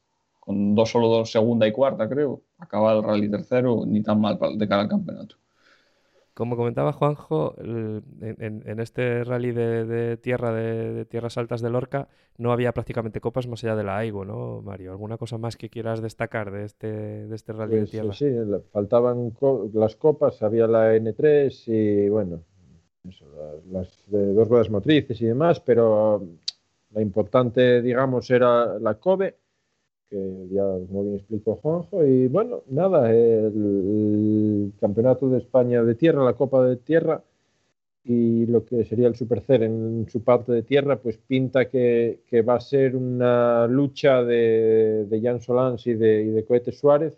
[0.45, 4.39] con dos solo dos, segunda y cuarta, creo, acaba el rally tercero, ni tan mal
[4.57, 5.37] de cara al campeonato.
[6.35, 12.73] Como comentaba Juanjo, en, este rally de, tierra, de, tierras altas de Lorca, no había
[12.73, 14.91] prácticamente copas más allá de la AIGO, ¿no, Mario?
[14.91, 18.13] ¿Alguna cosa más que quieras destacar de este, de este rally de pues, tierra?
[18.13, 18.27] Sí,
[18.73, 19.33] faltaban
[19.75, 22.43] las copas, había la N3 y, bueno,
[23.71, 26.21] las, dos ruedas motrices y demás, pero
[26.91, 29.37] la importante, digamos, era la COBE
[30.09, 32.05] que ya muy bien explicó Juanjo.
[32.05, 37.23] Y bueno, nada, el, Campeonato de España de Tierra, la Copa de Tierra
[38.05, 42.43] y lo que sería el Supercer en su parte de tierra, pues pinta que, que
[42.43, 47.15] va a ser una lucha de, de Jan Solans y de, y de Cohete Suárez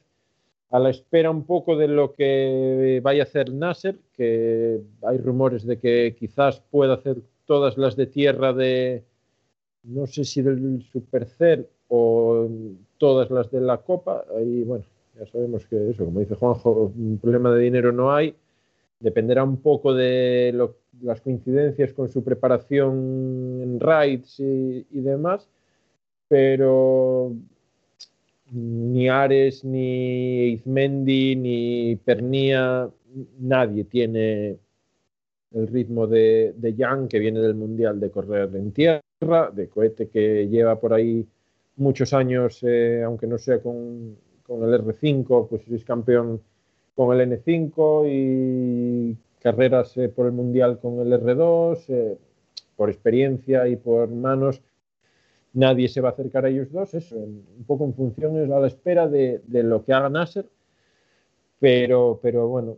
[0.71, 5.65] a la espera un poco de lo que vaya a hacer Nasser, que hay rumores
[5.65, 9.05] de que quizás pueda hacer todas las de tierra de,
[9.87, 12.49] no sé si del Supercer o
[12.99, 14.25] todas las de la Copa.
[14.37, 14.85] Ahí, bueno,
[15.19, 18.35] ya sabemos que eso, como dice Juanjo, un problema de dinero no hay.
[19.01, 20.55] Dependerá un poco de
[21.03, 25.49] las coincidencias con su preparación en raids y, demás,
[26.29, 27.35] pero
[28.51, 32.89] ni Ares, ni Izmendi, ni Pernia,
[33.39, 34.57] nadie tiene
[35.53, 40.09] el ritmo de, de Jan, que viene del Mundial de correr en tierra, de cohete
[40.09, 41.27] que lleva por ahí
[41.77, 46.43] muchos años, eh, aunque no sea con, con, el R5, pues es campeón
[46.95, 52.19] con el N5 y carreras eh, por el Mundial con el R2, eh,
[52.77, 54.61] por experiencia y por manos.
[55.55, 58.67] Nadie se va a acercar a ellos dos, eso, un poco en función, a la
[58.67, 60.45] espera de, de lo que haga Nasser,
[61.59, 62.77] pero, pero bueno,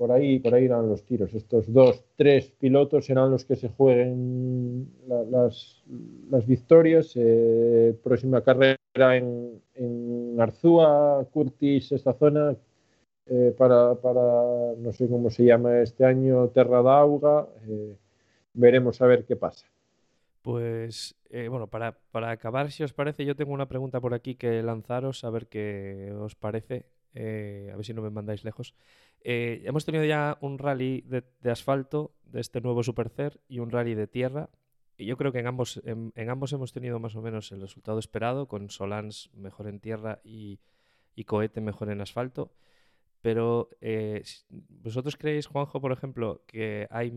[0.00, 1.34] por ahí, por ahí irán los tiros.
[1.34, 7.12] Estos dos, tres pilotos serán los que se jueguen las, victorias.
[7.16, 12.56] Eh, próxima carrera en, en, Arzúa, Curtis, esta zona,
[13.26, 14.22] eh, para, para,
[14.78, 17.46] no sé cómo se llama este año, Terra d'Auga.
[17.68, 17.94] Eh,
[18.54, 19.66] veremos a ver qué pasa.
[20.40, 21.14] Pues
[21.50, 25.24] bueno, para, para, acabar, si os parece, yo tengo una pregunta por aquí que lanzaros,
[25.24, 26.86] a ver qué os parece.
[27.14, 28.74] a ver si no me mandáis lejos.
[29.22, 33.94] Eh, hemos tenido ya un rally de, asfalto de este nuevo Supercer y un rally
[33.94, 34.50] de tierra.
[34.96, 37.98] Y yo creo que en ambos, en, ambos hemos tenido más o menos el resultado
[37.98, 40.58] esperado, con Solans mejor en tierra y,
[41.26, 42.54] Cohete mejor en asfalto.
[43.20, 47.12] Pero eh, vosotros creéis, Juanjo, por ejemplo, que hay,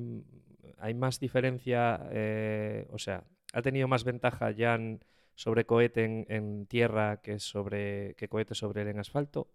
[0.77, 6.65] hay más diferencia, eh, o sea, ha tenido más ventaja Jan sobre Cohete en, en,
[6.65, 9.47] tierra que sobre que Cohete sobre él en asfalto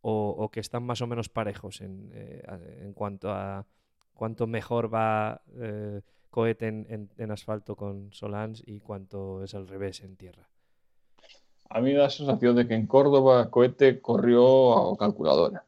[0.00, 2.42] o, que están más o menos parejos en, eh,
[2.82, 3.66] en cuanto a
[4.18, 10.16] cuánto mejor va eh, Cohete en, asfalto con Solans y cuánto es al revés en
[10.16, 10.46] tierra.
[11.70, 15.66] A mí me da la sensación de que en Córdoba Cohete corrió a calculadora,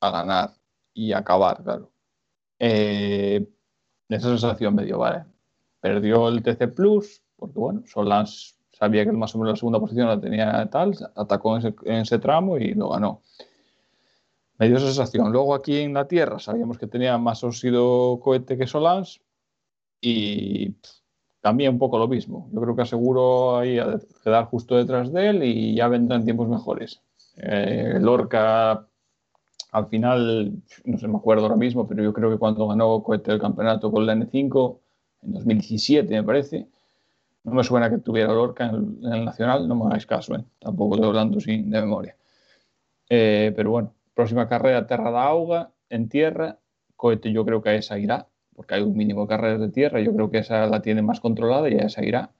[0.00, 0.50] a ganar
[0.94, 1.92] y acabar, claro.
[2.58, 3.46] Eh,
[4.08, 5.24] esa sensación me dio, vale.
[5.80, 10.08] Perdió el TC Plus, porque bueno, Solans sabía que más o menos la segunda posición
[10.08, 13.22] la tenía tal, atacó en en ese tramo y lo ganó
[14.62, 15.32] me dio esa sensación.
[15.32, 19.20] Luego aquí en la Tierra sabíamos que tenía más óxido cohete que Solans
[20.00, 20.76] y
[21.40, 22.48] también un poco lo mismo.
[22.52, 26.48] Yo creo que aseguro ahí a quedar justo detrás de él y ya vendrán tiempos
[26.48, 27.02] mejores.
[27.38, 28.86] Eh, Lorca
[29.72, 30.52] al final,
[30.84, 33.90] no sé, me acuerdo ahora mismo, pero yo creo que cuando ganó cohete el campeonato
[33.90, 34.78] con la N5
[35.22, 36.68] en 2017 me parece,
[37.42, 40.44] no me suena que tuviera Lorca en el, Nacional, no me hagáis caso, ¿eh?
[40.60, 42.16] tampoco estoy hablando sin de memoria.
[43.08, 46.58] Eh, pero bueno, Próxima carrera, Terra da Auga, en tierra.
[46.96, 50.00] Cohete yo creo que a esa irá, porque hay un mínimo de carreras de tierra.
[50.00, 52.32] Yo creo que esa la tiene más controlada y a esa irá.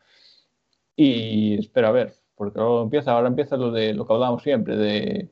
[0.97, 4.77] Y espera a ver, porque ahora empieza, ahora empieza lo de lo que hablábamos siempre,
[4.77, 5.31] de,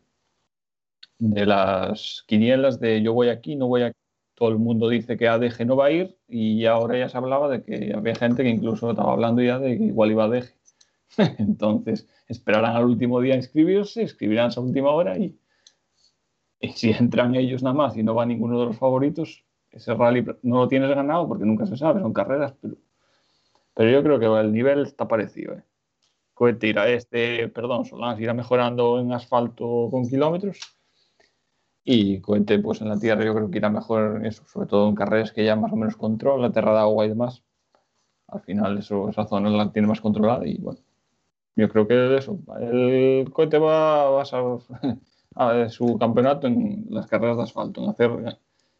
[1.18, 3.96] de las quinielas de yo voy aquí, no voy aquí.
[4.35, 7.48] Todo el mundo dice que ADG no va a ir y ahora ya se hablaba
[7.48, 10.55] de que había gente que incluso estaba hablando ya de que igual iba a ADG.
[11.38, 15.38] Entonces, esperarán al último día a inscribirse, escribirán esa última hora y,
[16.68, 20.25] y si entran ellos nada más y no va ninguno de los favoritos, ese rally
[20.42, 22.77] no lo tienes ganado porque nunca se sabe, son carreras, pero,
[23.75, 25.55] pero yo creo que el nivel está parecido.
[25.55, 25.64] ¿eh?
[26.35, 30.59] Cohete irá este, perdón, Solans irá mejorando en asfalto con kilómetros
[31.85, 34.94] y Cohete pues en la tierra yo creo que irá mejor eso, sobre todo en
[34.94, 37.42] carreras que ya más o menos controla, la tierra de agua y demás.
[38.29, 40.81] Al final eso, esa zona la tiene más controlada y bueno,
[41.57, 44.25] yo creo que eso, el Cohete va, va a
[45.35, 48.38] a su campeonato en las carreras de asfalto, en hacer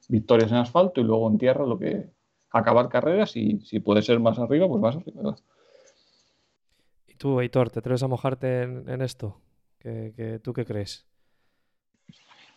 [0.09, 2.11] victorias en asfalto y luego en tierra lo que
[2.51, 5.37] acabar carreras y si puede ser más arriba, pues más arriba.
[7.07, 9.41] ¿Y tú, Heitor, te atreves a mojarte en, esto?
[9.79, 11.07] ¿Qué, tú qué crees?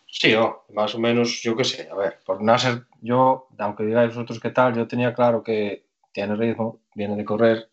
[0.06, 0.34] Sí,
[0.72, 4.50] más o menos, yo qué sé, a ver, por Nasser, yo, aunque digáis vosotros qué
[4.50, 7.68] tal, yo tenía claro que tiene ritmo, viene de correr,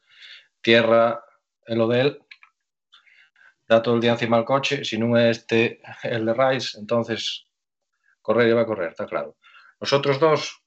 [0.61, 1.23] tierra,
[1.67, 1.87] el lo
[3.71, 7.45] da todo el día encima del coche, si no es este el de Rice, entonces
[8.21, 9.37] correr va a correr, está claro.
[9.79, 10.61] Nosotros dos,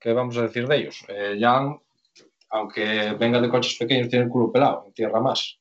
[0.00, 1.04] ¿qué, vamos a decir de ellos?
[1.08, 1.78] Eh, Jan,
[2.50, 5.60] aunque venga de coches pequeños, tiene el culo pelado, en tierra más.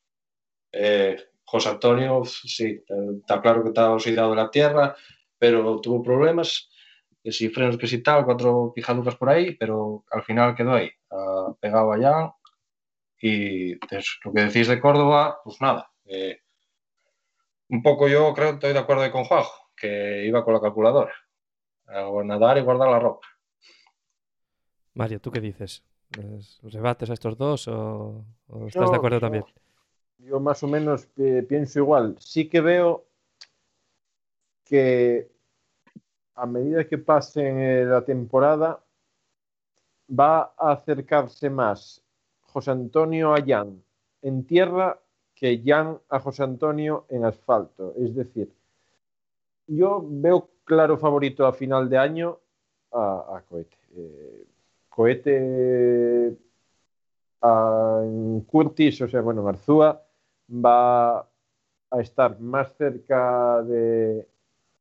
[0.72, 2.84] Eh, José Antonio, sí,
[3.20, 4.96] está claro que está oxidado de la tierra,
[5.38, 6.70] pero tuvo problemas,
[7.24, 10.90] que si frenos, que si tal, cuatro pijaduras por ahí, pero al final quedó ahí,
[11.60, 12.32] pegado a Jan.
[13.22, 16.42] Y lo que decís de Córdoba, pues nada, eh,
[17.72, 21.14] un poco yo creo que estoy de acuerdo con Juanjo, que iba con la calculadora.
[21.88, 23.28] A nadar y guardar la ropa.
[24.94, 25.84] Mario, ¿tú qué dices?
[26.18, 28.26] ¿Los rebates a estos dos o,
[28.68, 29.46] estás de acuerdo también?
[30.18, 32.18] Yo más o menos eh, pienso igual.
[32.20, 33.06] Sí que veo
[34.66, 35.32] que
[36.36, 38.84] a medida que pase la temporada
[40.10, 42.04] va a acercarse más
[42.42, 43.82] José Antonio Ayán
[44.22, 45.00] en tierra
[45.42, 47.96] que Jan a José Antonio en asfalto.
[47.98, 48.54] Es decir,
[49.66, 52.38] yo veo claro favorito a final de año
[52.92, 53.78] a, Cohete.
[53.96, 54.46] Eh,
[54.88, 56.38] Cohete
[57.44, 60.04] en Curtis, o sea, bueno, en Arzúa,
[60.48, 64.28] va a estar más cerca de,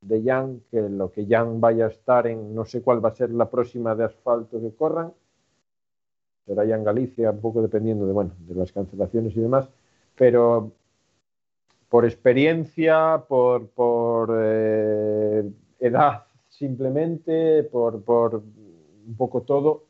[0.02, 3.14] de Jan que lo que Jan vaya a estar en, no sé cuál va a
[3.14, 5.14] ser la próxima de asfalto que corran.
[6.44, 9.70] Será ya en Galicia, un poco dependiendo de, bueno, de las cancelaciones y demás
[10.20, 10.72] pero
[11.88, 19.86] por experiencia, por, eh, edad, simplemente por, por un poco todo,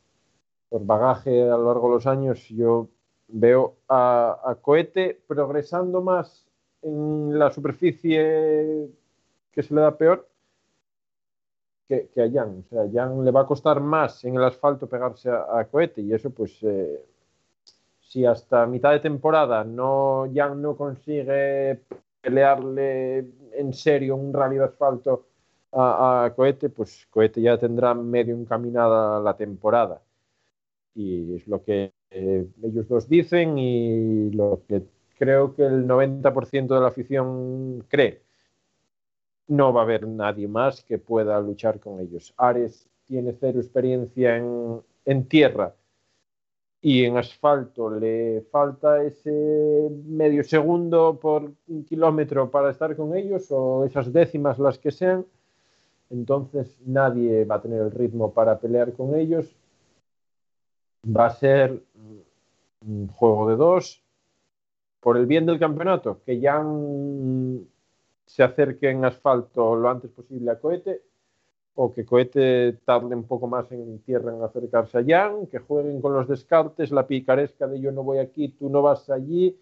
[0.69, 2.87] por bagaje a lo largo de los años, yo
[3.27, 6.47] veo a, a Cohete progresando más
[6.83, 8.89] en la superficie
[9.51, 10.29] que se le da peor
[11.89, 12.65] que, que, a Jan.
[12.67, 16.03] O sea, Jan le va a costar más en el asfalto pegarse a, a Cohete
[16.03, 17.05] y eso pues eh,
[18.11, 21.81] si hasta mitad de temporada no Jan no consigue
[22.21, 23.19] pelearle
[23.53, 25.29] en serio un rally de asfalto
[25.71, 30.03] a, a Cohete, pues Cohete ya tendrá medio encaminada la temporada.
[30.93, 34.83] Y es lo que eh, ellos dos dicen y lo que
[35.17, 38.23] creo que el 90% de la afición cree.
[39.47, 42.35] No va a haber nadie más que pueda luchar con ellos.
[42.37, 45.75] Ares tiene cero experiencia en, en tierra
[46.83, 51.53] y en asfalto le falta ese medio segundo por
[51.87, 55.27] kilómetro para estar con ellos o esas décimas las que sean,
[56.09, 59.55] entonces nadie va a tener el ritmo para pelear con ellos.
[61.05, 61.83] Va a ser
[62.87, 64.03] un juego de dos
[65.01, 66.65] por el bien del campeonato, que ya
[68.27, 71.03] se acerque en asfalto lo antes posible a cohete
[71.75, 76.01] o que Cohete tarde un poco más en tierra en acercarse a Jan, que jueguen
[76.01, 79.59] con los descartes, la picaresca de yo no voy aquí, tú no vas allí,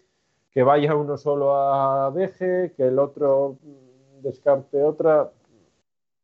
[0.51, 3.57] que vaya uno solo a deje, que el otro
[4.21, 5.31] descarte otra.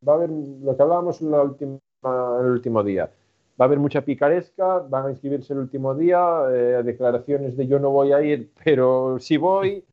[0.08, 3.12] Va a haber lo que hablábamos el último día.
[3.60, 7.80] Va a haber mucha picaresca, van a inscribirse el último día, eh, declaraciones de yo
[7.80, 9.86] no voy a ir, pero si voy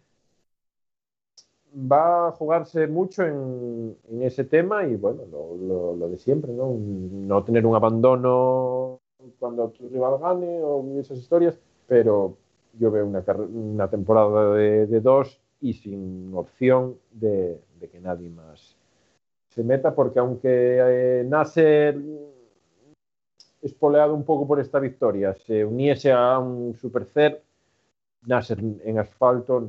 [1.74, 6.76] va a jugarse mucho en, ese tema y bueno, lo, de siempre, ¿no?
[6.76, 9.00] No tener un abandono
[9.38, 12.36] cuando tu rival gane o esas historias, pero
[12.78, 18.76] yo veo una, temporada de, dos y sin opción de, de, que nadie más
[19.48, 21.98] se meta, porque aunque eh, Nasser
[23.60, 27.42] espoleado un poco por esta victoria, se uniese a un Supercer,
[28.26, 29.68] Nasser en asfalto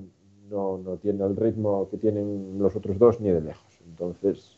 [0.50, 3.80] no, no tiene el ritmo que tienen los otros dos ni de lejos.
[3.86, 4.58] Entonces,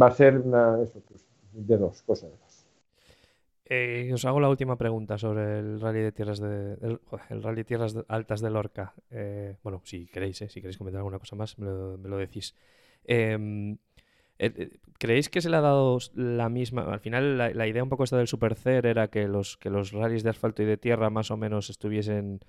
[0.00, 2.48] va a ser una, eso, pues, de dos, cosas de.
[3.70, 8.40] Eh, os hago la última pregunta sobre el rally de tierras el, rally tierras altas
[8.40, 8.94] de Lorca.
[9.10, 12.16] Eh, bueno, si queréis, eh, si queréis comentar alguna cosa más, me lo, me lo
[12.16, 12.54] decís.
[13.04, 13.76] Em,
[14.98, 16.82] ¿Creéis que se le ha dado la misma?
[16.84, 19.92] Al final, la, la idea un poco esta del Supercer era que los, que los
[19.92, 22.40] rallies de asfalto y de tierra más o menos estuviesen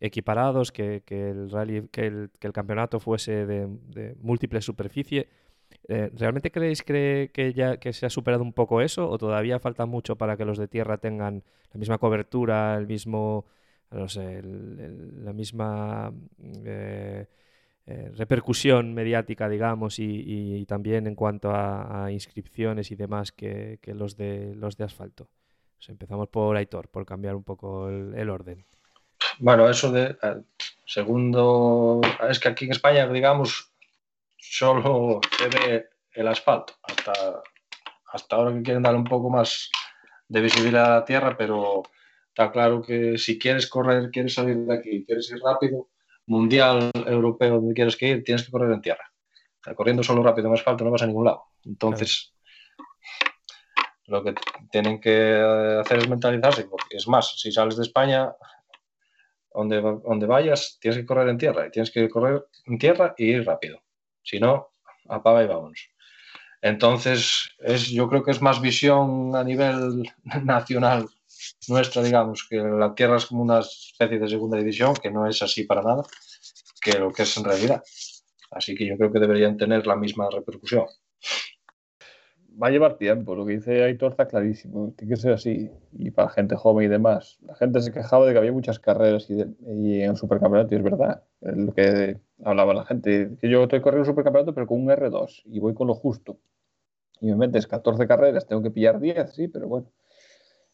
[0.00, 5.28] equiparados, que, que el rally, que el, que el, campeonato fuese de, de múltiple superficie.
[5.88, 9.58] Eh, ¿Realmente creéis que, que, ya que se ha superado un poco eso o todavía
[9.58, 13.46] falta mucho para que los de tierra tengan la misma cobertura, el mismo,
[13.90, 16.12] no sé, la misma
[16.64, 17.26] eh,
[17.86, 23.78] eh, repercusión mediática, digamos, y, y, y, también en cuanto a, inscripciones y demás que,
[23.86, 25.28] los, de, los de asfalto?
[25.76, 28.64] Pues empezamos por Aitor, por cambiar un poco el orden.
[29.38, 30.16] Bueno, eso de
[30.84, 33.72] segundo, es que aquí en España, digamos,
[34.38, 36.74] solo se ve el asfalto.
[36.82, 37.42] Hasta,
[38.12, 39.70] hasta ahora que quieren dar un poco más
[40.28, 41.82] de visibilidad a la tierra, pero
[42.28, 45.88] está claro que si quieres correr, quieres salir de aquí, quieres ir rápido,
[46.26, 49.12] mundial, europeo, donde quieres que ir, tienes que correr en tierra.
[49.60, 51.44] O sea, corriendo solo rápido en asfalto no vas a ningún lado.
[51.64, 52.34] Entonces,
[54.06, 54.24] claro.
[54.24, 54.34] lo que
[54.70, 58.32] tienen que hacer es mentalizarse, porque es más, si sales de España,
[59.56, 63.30] donde, donde vayas, tienes que correr en tierra y tienes que correr en tierra y
[63.30, 63.80] ir rápido.
[64.22, 64.68] Si no,
[65.08, 65.88] apaga y vámonos.
[66.60, 70.12] Entonces, es, yo creo que es más visión a nivel
[70.44, 71.08] nacional
[71.68, 75.40] nuestra, digamos, que la tierra es como una especie de segunda división, que no es
[75.42, 76.02] así para nada,
[76.80, 77.82] que lo que es en realidad.
[78.50, 80.86] Así que yo creo que deberían tener la misma repercusión
[82.60, 83.34] va a llevar tiempo.
[83.34, 84.92] Lo que dice Aitor está clarísimo.
[84.96, 85.70] Tiene que ser así.
[85.92, 87.38] Y para gente joven y demás.
[87.42, 90.84] La gente se quejaba de que había muchas carreras y, de, en supercampeonato, y es
[90.84, 91.22] verdad.
[91.40, 93.36] Lo que hablaba la gente.
[93.40, 96.38] Que yo estoy corriendo supercampeonato, pero con un R2 y voy con lo justo.
[97.20, 99.90] Y me metes 14 carreras, tengo que pillar 10, sí, pero bueno.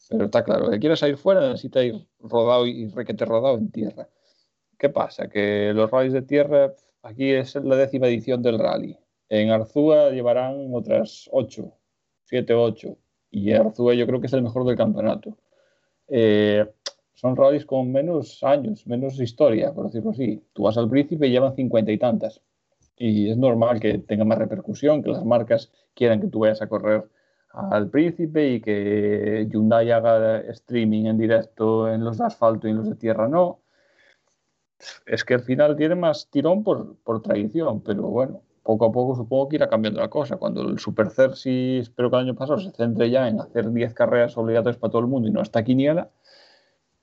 [0.09, 4.09] Pero está claro, que quieres ir fuera, necesita ir rodado y requete rodado en tierra.
[4.76, 5.28] ¿Qué pasa?
[5.28, 8.99] Que los rallies de tierra, aquí es la décima edición del rally
[9.33, 11.72] en Arzúa llevarán otras 8,
[12.24, 12.99] 7, 8.
[13.30, 15.39] Y Arzúa yo creo que es el mejor del campeonato.
[16.09, 16.66] Eh,
[17.14, 20.45] son rallies con menos años, menos historia, por decirlo así.
[20.53, 22.43] Tú vas al Príncipe y llevan 50 y tantas.
[22.99, 26.68] Y es normal que tenga más repercusión, que las marcas quieran que tú vayas a
[26.68, 27.09] correr
[27.49, 32.76] al Príncipe y que Hyundai haga streaming en directo en los de asfalto y en
[32.76, 33.61] los de tierra no.
[35.07, 39.16] Es que al final tiene más tirón por, por tradición, pero bueno, poco a poco
[39.16, 40.36] supongo que irá cambiando la cosa.
[40.36, 43.94] Cuando el Super Cersi, espero que el año pasado, se centre ya en hacer 10
[43.94, 46.10] carreras obligatorias para todo el mundo y no hasta Quiniela,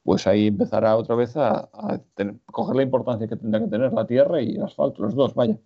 [0.04, 1.70] pues ahí empezará otra vez a,
[2.52, 5.58] coger la importancia que tendrá que tener la tierra y el asfalto, los dos, vaya.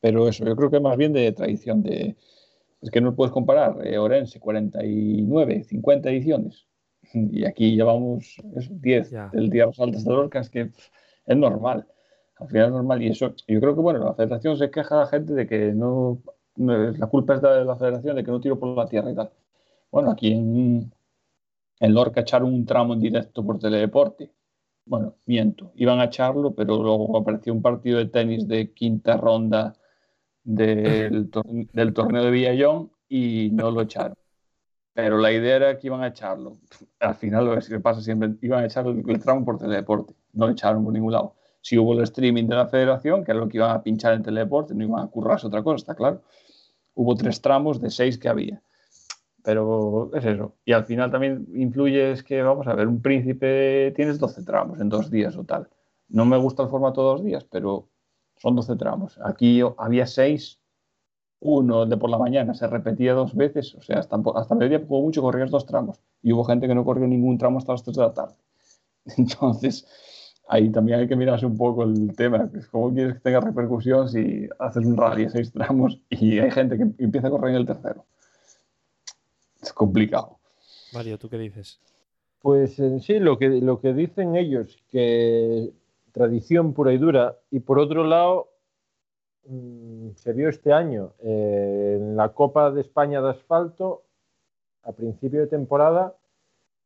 [0.00, 2.16] Pero eso, yo creo que más bien de tradición, de,
[2.82, 6.66] es que no puedes comparar eh, Orense, 49, 50 ediciones,
[7.12, 8.36] y aquí llevamos
[8.70, 10.70] 10 del Tierras Altas de Lorca, es que
[11.26, 11.86] es normal
[12.38, 13.02] al final es normal.
[13.02, 15.72] Y eso, yo creo que, bueno, la federación se queja a la gente de que
[15.72, 16.22] no,
[16.56, 19.30] la culpa es de la federación de que no tiro por la tierra y tal.
[19.90, 20.92] Bueno, aquí en,
[21.80, 24.32] en Lorca echaron un tramo en directo por teledeporte.
[24.86, 29.74] Bueno, miento, iban a echarlo, pero luego apareció un partido de tenis de quinta ronda
[30.44, 31.30] del,
[31.72, 34.16] del torneo de Villallón y no lo echaron.
[34.94, 36.58] Pero la idea era que iban a echarlo.
[37.00, 40.14] Al final, lo que pasa siempre, iban a echar el, el tramo por teledeporte.
[40.32, 43.40] No lo echaron por ningún lado si hubo el streaming de la federación, que era
[43.40, 46.22] lo que iban a pinchar en teledeporte, no iban a currarse otra cosa, está claro.
[46.94, 48.62] Hubo tres tramos de seis que había.
[49.42, 50.54] Pero es eso.
[50.64, 54.80] Y al final también influye es que, vamos a ver, un príncipe tienes 12 tramos
[54.80, 55.68] en dos días o tal.
[56.08, 57.88] No me gusta el formato dos días, pero
[58.36, 59.18] son 12 tramos.
[59.24, 60.60] Aquí había seis,
[61.40, 65.02] uno de por la mañana se repetía dos veces, o sea, hasta, hasta mediodía como
[65.02, 66.00] mucho corrías dos tramos.
[66.22, 68.34] Y hubo gente que no corrió ningún tramo hasta las 3 de la tarde.
[69.16, 69.86] Entonces,
[70.48, 72.50] ahí también hay que mirarse un poco el tema.
[72.70, 76.76] ¿Cómo quieres que tenga repercusión si haces un rally de seis tramos y hay gente
[76.76, 78.04] que empieza a correr en el tercero?
[79.62, 80.38] Es complicado.
[80.94, 81.78] Mario, ¿tú qué dices?
[82.40, 85.70] Pues en sí, lo que, lo que dicen ellos, que
[86.12, 88.48] tradición pura y dura, y por otro lado,
[89.46, 94.04] mm, se vio este año eh, en la Copa de España de Asfalto,
[94.84, 96.14] a principio de temporada,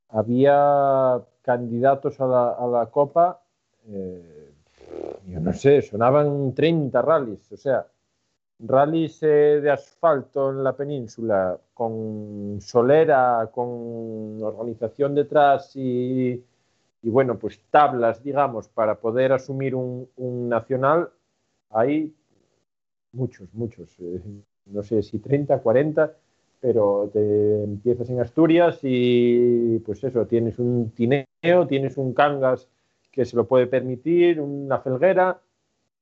[0.08, 3.41] había candidatos a la, a la Copa
[3.88, 4.52] eh,
[5.26, 7.86] yo no sé, sonaban 30 rallies, o sea,
[8.58, 16.42] rallies eh, de asfalto en la península con solera, con organización detrás y,
[17.02, 20.08] bueno, pues tablas, digamos, para poder asumir un,
[20.48, 21.10] nacional,
[21.70, 22.14] hay
[23.12, 24.22] muchos, muchos, eh,
[24.66, 26.12] no sé si 30, 40,
[26.60, 32.68] pero te empiezas en Asturias y pues eso, tienes un tineo, tienes un cangas
[33.12, 35.38] que se lo puede permitir, una felguera.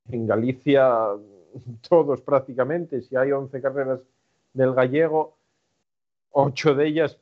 [0.09, 1.07] En Galicia,
[1.87, 3.99] todos prácticamente, si hay 11 carreras
[4.53, 5.35] del gallego,
[6.31, 7.17] ocho de ellas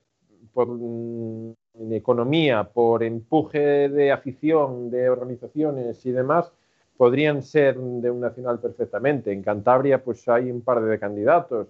[0.53, 6.51] por mm, en economía, por empuje de afición, de organizaciones y demás,
[6.97, 9.31] podrían ser de un nacional perfectamente.
[9.31, 11.67] En Cantabria, pues hay un par de candidatos.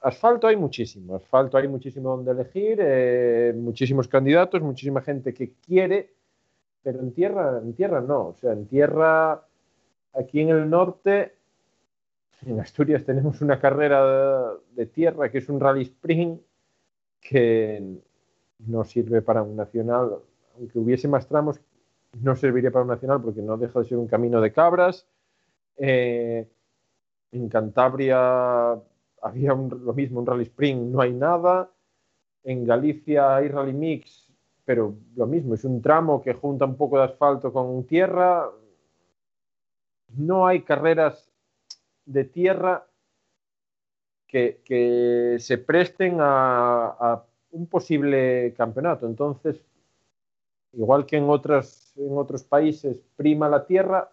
[0.00, 6.12] Asfalto hay muchísimo, asfalto hay muchísimo donde elegir, eh, muchísimos candidatos, muchísima gente que quiere
[6.82, 8.28] pero en tierra, en tierra no.
[8.28, 9.44] O sea, en tierra,
[10.14, 11.34] aquí en el norte,
[12.46, 16.40] en Asturias tenemos una carrera de tierra que es un rally sprint
[17.20, 17.98] que
[18.60, 20.18] no sirve para un nacional,
[20.56, 21.60] aunque hubiese más tramos,
[22.20, 25.06] no serviría para un nacional porque no deja de ser un camino de cabras.
[25.76, 26.48] Eh,
[27.30, 28.72] en Cantabria
[29.22, 31.70] había lo mismo, un rally sprint, no hay nada.
[32.44, 34.27] En Galicia hay rally mix,
[34.68, 38.50] pero lo mismo, es un tramo que junta un poco de asfalto con tierra.
[40.08, 41.32] No hay carreras
[42.04, 42.86] de tierra
[44.26, 49.06] que, se presten a, un posible campeonato.
[49.06, 49.64] Entonces,
[50.74, 54.10] igual que en, otras, en otros países prima la tierra,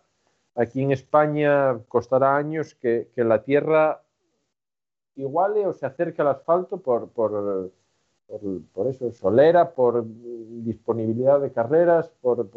[0.56, 4.02] aquí en España costará años que, la tierra
[5.18, 7.10] iguale o se acerque al asfalto por,
[8.30, 10.06] eso, solera, por
[10.64, 12.50] disponibilidad de carreras, por,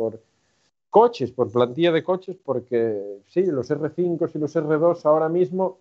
[0.91, 5.79] coches, por plantilla de coches, porque sí, los R5 y los R2 ahora mismo,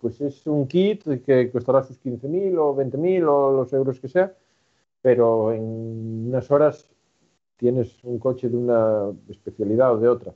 [0.00, 4.34] pues es un kit que costará sus 15.000 o 20.000 o los euros que sea,
[5.02, 6.88] pero en unas horas
[7.56, 10.34] tienes un coche de una especialidad o de otra.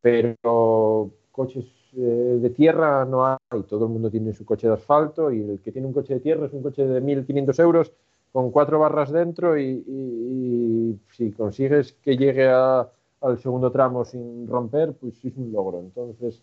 [0.00, 5.32] Pero coches eh, de tierra no hay, todo el mundo tiene su coche de asfalto
[5.32, 7.92] y el que tiene un coche de tierra es un coche de 1.500 euros
[8.30, 15.24] con cuatro barras dentro y, si consigues que llegue al segundo tramo sin romper, pues
[15.24, 15.80] es un logro.
[15.80, 16.40] Entonces,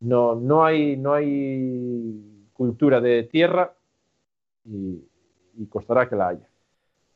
[0.00, 3.72] no, no, hay, no hay cultura de tierra
[4.64, 5.04] y,
[5.68, 6.48] costará que la haya.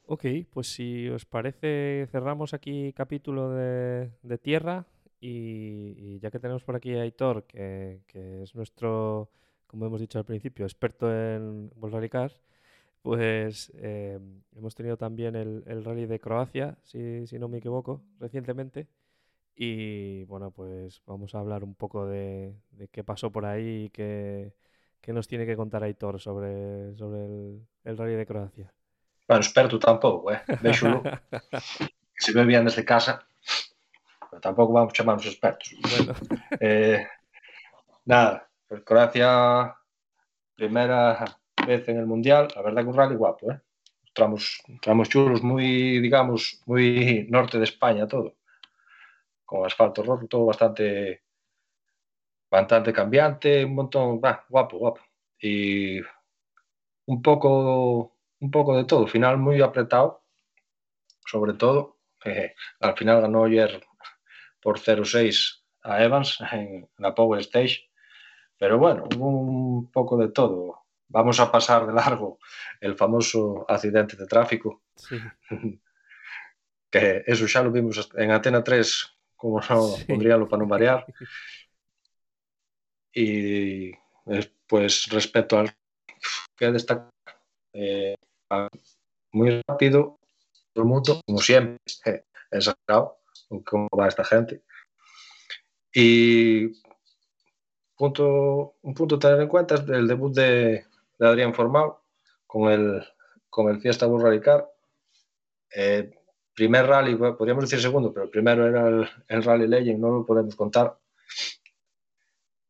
[0.07, 4.87] Ok, pues si os parece, cerramos aquí capítulo de tierra
[5.27, 8.03] y, ya que tenemos por aquí a Aitor, que,
[8.43, 9.31] es nuestro,
[9.67, 12.41] como hemos dicho al principio, experto en Volkswagen Cars,
[13.01, 14.19] pues eh,
[14.55, 18.87] hemos tenido también el, rally de Croacia, si, no me equivoco, recientemente.
[19.57, 22.55] Y bueno, pues vamos a hablar un poco de,
[22.91, 24.53] qué pasó por ahí y qué,
[25.07, 27.25] nos tiene que contar Aitor sobre, sobre
[27.85, 28.73] el, Rally de Croacia.
[29.27, 30.43] Bueno, experto tampoco, eh?
[30.61, 31.03] Véxolo.
[32.17, 33.27] se ve bien desde casa,
[34.41, 35.75] tampoco vamos a llamarnos expertos.
[35.81, 36.15] Bueno.
[36.61, 37.07] Eh,
[38.05, 39.75] nada, pues Croacia,
[40.55, 41.25] primera
[41.67, 43.61] vez en el Mundial, la verdad que un rally guapo, ¿eh?
[44.13, 48.37] Tramos, tramos chulos, muy, digamos, muy norte de España todo
[49.45, 51.23] con asfalto roto, bastante,
[52.51, 55.01] bastante cambiante, un montón, guapo, guapo.
[55.39, 56.01] Y
[57.07, 60.25] un poco, un poco de todo, final muy apretado,
[61.27, 61.99] sobre todo.
[62.81, 63.81] al final ganó ayer
[64.65, 67.91] por 0-6 a Evans en la Power Stage.
[68.59, 70.81] Pero bueno, un poco de todo.
[71.09, 72.39] Vamos a pasar de largo
[72.81, 74.83] el famoso accidente de tráfico.
[76.91, 80.05] que eso ya lo vimos en Atena 3 como no sí.
[80.05, 81.07] pondríalo para no variar.
[83.17, 83.93] Y
[84.67, 85.73] pues respecto al
[86.57, 87.11] que destacar,
[87.73, 88.17] eh,
[89.31, 90.19] muy rápido,
[90.75, 91.79] mundo, como siempre,
[92.51, 93.21] exagerado,
[93.63, 94.63] cómo va esta gente.
[95.93, 96.69] Y
[97.97, 100.85] punto, un punto a tener en cuenta es el debut de,
[101.19, 101.93] de Adrián Formal
[102.47, 103.05] con el,
[103.49, 104.69] con el Fiesta Bull Car.
[105.75, 106.11] Eh,
[106.55, 108.89] primer rally, podríamos decir segundo, pero el primero era
[109.29, 110.99] el, Rally Legend, no lo podemos contar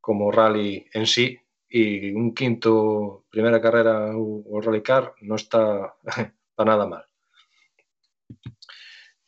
[0.01, 1.39] como rally en sí.
[1.69, 5.97] Y un quinto, primera carrera o Rally Car, no está
[6.55, 7.07] para nada mal.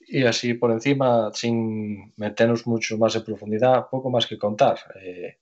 [0.08, 4.78] Y así por encima, sin meternos mucho más en profundidad, poco más que contar.
[5.02, 5.38] Eh,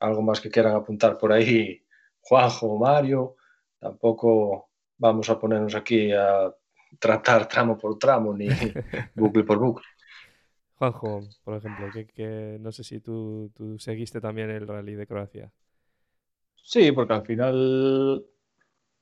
[0.00, 1.82] algo más que quieran apuntar por ahí,
[2.20, 3.36] Juanjo o Mario.
[3.78, 6.52] Tampoco vamos a ponernos aquí a
[6.98, 8.48] tratar tramo por tramo ni
[9.14, 9.86] bucle por bucle.
[10.76, 15.52] Juanjo, por ejemplo, que, no sé si tú, seguiste también el rally de Croacia.
[16.54, 18.24] Sí, porque al final,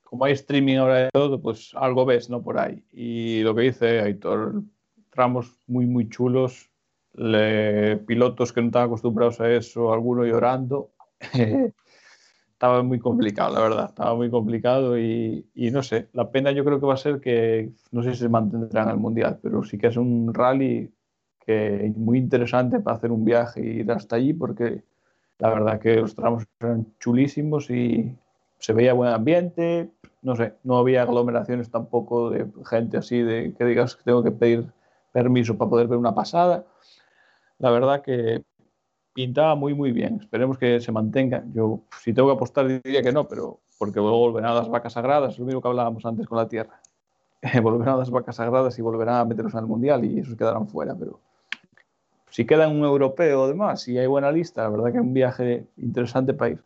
[0.07, 2.43] como hay streaming ahora de todo, pues algo ves, ¿no?
[2.43, 2.83] Por ahí.
[2.93, 4.63] Y lo que dice Aitor,
[5.11, 6.71] tramos muy, muy chulos,
[7.13, 10.93] pilotos que no están acostumbrados a eso, alguno llorando.
[12.53, 16.81] estaba muy complicado, la verdad, estaba muy complicado y, no sé, la pena yo creo
[16.81, 19.77] que va a ser que no sé si se mantendrá en el Mundial, pero sí
[19.77, 20.91] que es un rally
[21.45, 24.83] que muy interesante para hacer un viaje e ir hasta allí porque
[25.39, 28.17] la verdad que los tramos eran chulísimos y
[28.59, 29.91] se veía buen ambiente,
[30.27, 34.33] no sé, no había aglomeraciones tampoco de gente así de que digas que tengo que
[34.33, 34.67] pedir
[35.13, 36.65] permiso para poder ver una pasada.
[37.59, 38.43] La verdad que
[39.13, 40.19] pintaba muy, muy bien.
[40.21, 41.45] Esperemos que se mantenga.
[41.55, 44.95] Yo, si tengo que apostar, diría que no, pero porque luego volverán a las vacas
[44.95, 46.81] sagradas, lo mismo que hablábamos antes con la tierra.
[47.63, 50.67] volverán a las vacas sagradas y volverán a meterlos en el mundial y esos quedarán
[50.67, 50.97] fuera.
[50.97, 51.21] Pero
[52.31, 55.69] si queda un europeo además, si hay buena lista, la verdad que es un viaje
[55.77, 56.65] interesante para ir.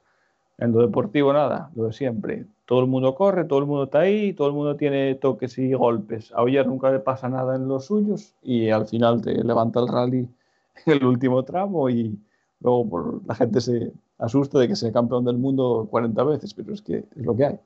[0.60, 2.46] En lo deportivo, nada, lo de siempre.
[2.66, 5.72] Todo el mundo corre, todo el mundo está ahí, todo el mundo tiene toques y
[5.72, 6.32] golpes.
[6.32, 9.88] A Oyer nunca le pasa nada en los suyos y al final te levanta el
[9.88, 10.28] rally
[10.86, 12.16] en el último tramo y,
[12.60, 16.82] Luego la gente se asusta de que sea campeón del mundo 40 veces, pero es
[16.82, 17.58] que es lo que hay.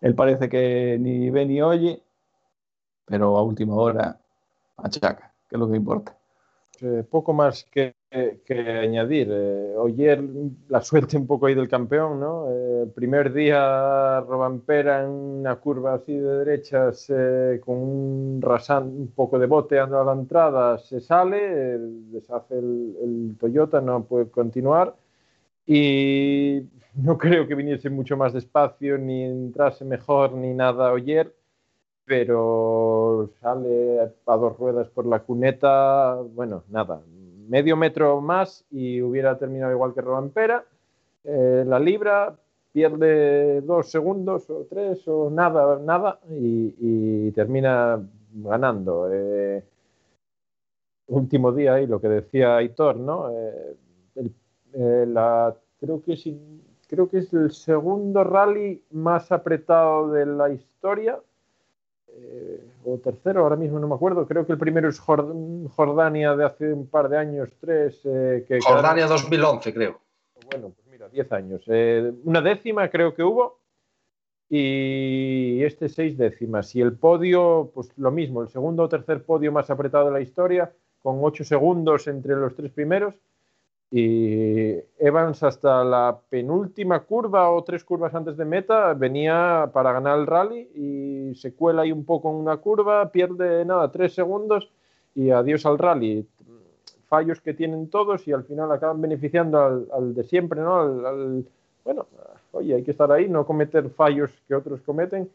[0.00, 2.02] Él parece que ni ve ni oye,
[3.06, 4.20] pero a última hora
[4.76, 6.16] achaca, que es lo que importa.
[6.80, 9.28] Eh, poco más que, añadir.
[9.30, 10.22] Eh, oyer
[10.68, 12.50] la suerte un poco ahí del campeón, ¿no?
[12.50, 17.06] Eh, el primer día Robampera en una curva así de derechas
[17.64, 23.36] con un rasante, un poco de bote a la entrada, se sale, deshace el, el,
[23.38, 24.96] Toyota, no puede continuar.
[25.66, 26.62] Y
[26.94, 31.34] no creo que viniese mucho más despacio, ni entrase mejor, ni nada Oyer
[32.08, 37.02] pero sale a dos ruedas por la cuneta, bueno, nada,
[37.48, 40.64] medio metro más y hubiera terminado igual que Robampera.
[41.24, 42.36] Eh, la libra
[42.72, 48.00] pierde dos segundos o tres o nada, nada y, termina
[48.34, 49.08] ganando.
[49.12, 49.64] Eh,
[51.08, 53.30] último día y lo que decía Aitor, ¿no?
[53.30, 56.28] Eh, la, creo, que es,
[56.88, 61.18] creo que es el segundo rally más apretado de la historia
[62.20, 64.26] eh, o tercero, ahora mismo no me acuerdo.
[64.26, 68.00] Creo que el primero es Jordania de hace un par de años, tres.
[68.04, 70.00] Eh, que Jordania 2011, creo.
[70.50, 71.62] Bueno, pues mira, diez años.
[71.66, 73.60] Eh, una décima creo que hubo
[74.48, 76.74] y este seis décimas.
[76.74, 80.20] Y el podio, pues lo mismo, el segundo o tercer podio más apretado de la
[80.20, 83.14] historia, con ocho segundos entre los tres primeros.
[83.90, 90.18] Y Evans hasta la penúltima curva o tres curvas antes de meta venía para ganar
[90.18, 94.70] el rally y se cuela ahí un poco en una curva, pierde nada, tres segundos
[95.14, 96.26] y adiós al rally.
[97.08, 100.80] fallos que tienen todos y al final acaban beneficiando al, de siempre, ¿no?
[100.80, 101.46] Al,
[101.82, 102.06] bueno,
[102.52, 105.30] oye, hay que estar ahí, no cometer fallos que otros cometen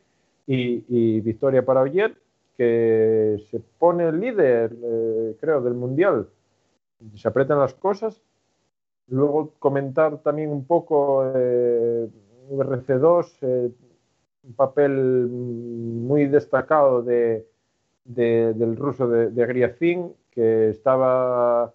[0.46, 2.16] y, victoria para Oyer,
[2.58, 6.28] que se pone líder, eh, creo, del Mundial.
[7.16, 8.22] Se apretan las cosas.
[9.08, 12.08] Luego comentar también un poco eh,
[12.50, 13.72] VRC2, eh,
[14.44, 17.46] un papel muy destacado de,
[18.06, 21.74] del ruso de, de que estaba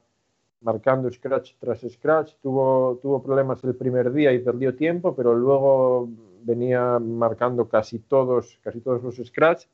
[0.61, 2.35] marcando scratch tras scratch.
[2.43, 6.09] Tuvo, tuvo problemas el primer día y perdió tiempo, pero luego
[6.43, 9.67] venía marcando casi todos, casi todos los scratch.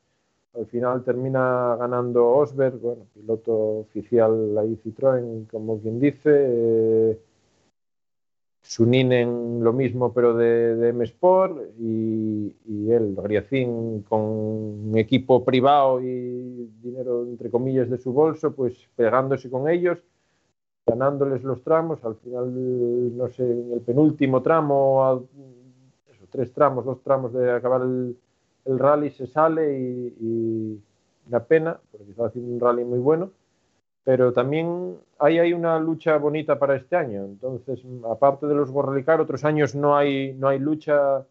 [0.55, 6.31] Al final termina ganando Osberg, bueno, piloto oficial ahí Citroën, como quien dice.
[6.31, 7.19] Eh,
[8.67, 11.59] Suninen lo mismo, pero de, de M-Sport.
[11.79, 18.53] Y, y él, Griacín, con un equipo privado y dinero, entre comillas, de su bolso,
[18.55, 19.99] pues pegándose con ellos
[20.87, 25.27] ganándoles los tramos, al final, no sé, en el penúltimo tramo,
[26.31, 28.17] tres tramos, dos tramos de acabar el,
[28.67, 30.81] rally se sale y,
[31.27, 33.31] una pena, porque estaba haciendo un rally muy bueno,
[34.05, 39.21] pero también hay, hay una lucha bonita para este año, entonces, aparte de los Borrelicar,
[39.21, 41.25] otros años no hay, no hay lucha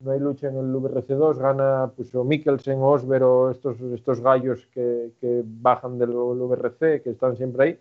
[0.00, 4.20] no hay lucha en el VRC2, gana pues, o Mikkelsen o Osber o estos, estos
[4.20, 7.78] gallos que, que bajan del VRC, que están siempre ahí,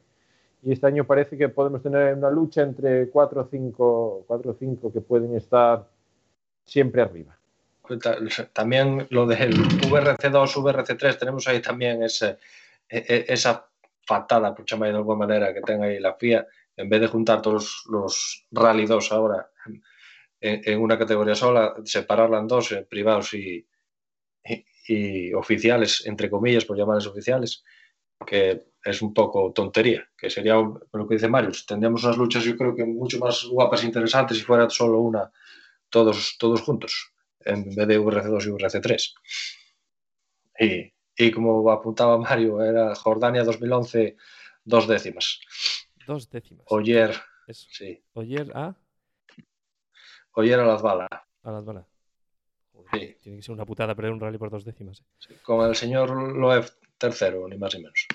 [0.64, 4.54] y este año parece que podemos tener una lucha entre 4 o 5, 4 o
[4.54, 5.86] 5 que pueden estar
[6.64, 7.38] siempre arriba.
[8.54, 12.38] También lo del VRC2, VRC3, tenemos ahí también ese,
[12.88, 13.68] e, e, esa
[14.06, 16.46] fatada, por llamarlo de alguna manera, que tenga ahí la FIA,
[16.76, 19.50] en vez de juntar todos los Rally 2 ahora
[20.44, 23.66] en, una categoría sola, separarla en dos, eh, privados y,
[24.88, 27.64] y, oficiales, entre comillas, por llamarles oficiales,
[28.26, 32.58] que es un poco tontería, que sería lo que dice Mario, tendríamos unas luchas yo
[32.58, 35.32] creo que mucho más guapas e interesantes si fuera solo una
[35.90, 39.14] todos, todos juntos, en vez de VRC2 y VRC3.
[40.60, 44.18] Y, y como apuntaba Mario, era Jordania 2011,
[44.64, 45.40] dos décimas.
[46.08, 46.66] Dos décimas.
[46.70, 47.16] Oyer,
[47.52, 48.04] sí.
[48.14, 48.76] Oyer a...
[50.34, 51.10] Oyer a las balas.
[51.44, 51.86] A las balas.
[52.92, 53.16] Sí.
[53.22, 55.02] Tiene que ser una putada perder un rally por dos décimas.
[55.02, 55.06] ¿eh?
[55.20, 56.66] Sí, con el señor Loeb
[56.98, 58.08] tercero, ni más ni menos.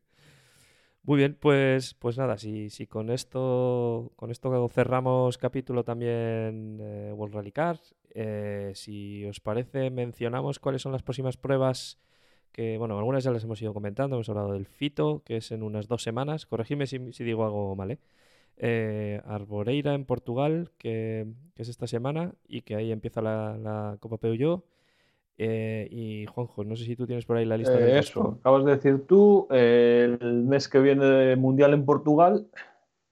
[1.03, 7.11] Muy bien, pues, pues nada, si, si con esto con esto cerramos capítulo también eh,
[7.13, 11.99] World Rally Cars, eh, si os parece mencionamos cuáles son las próximas pruebas
[12.51, 15.64] que, bueno, algunas ya las hemos ido comentando, hemos hablado del FITO, que es en
[15.64, 17.99] unas dos semanas, corregidme si, digo algo mal, ¿eh?
[18.57, 19.22] ¿eh?
[19.26, 24.66] Arboreira en Portugal, que, es esta semana, y que ahí empieza la, la Copa Peugeot.
[25.38, 27.76] Eh, y Juanjo, no sé si tú tienes por ahí la lista.
[27.76, 32.47] de eso, acabas de decir tú, el mes que viene Mundial en Portugal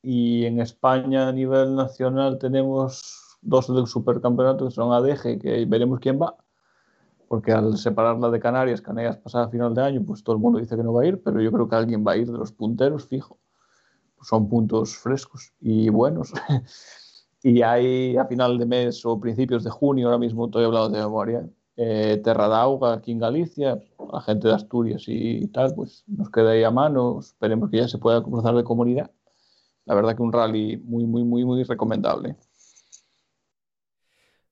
[0.03, 5.99] y en España a nivel nacional tenemos dos del supercampeonato que son ADG, que veremos
[5.99, 6.35] quién va,
[7.27, 10.59] porque al separarla de Canarias, Canarias pasada a final de año, pues todo el mundo
[10.59, 12.37] dice que no va a ir, pero yo creo que alguien va a ir de
[12.37, 13.39] los punteros, fijo.
[14.21, 16.33] son puntos frescos y buenos.
[17.43, 21.03] y hay a final de mes o principios de junio, ahora mismo estoy hablando de
[21.03, 21.49] memoria,
[21.81, 23.81] eh, Terra da aquí en Galicia,
[24.11, 27.87] la gente de Asturias y tal, pues nos queda ahí a mano, esperemos que ya
[27.87, 29.11] se pueda cruzar de comunidad.
[29.85, 32.35] La verdad que un rally muy, muy, muy, muy recomendable.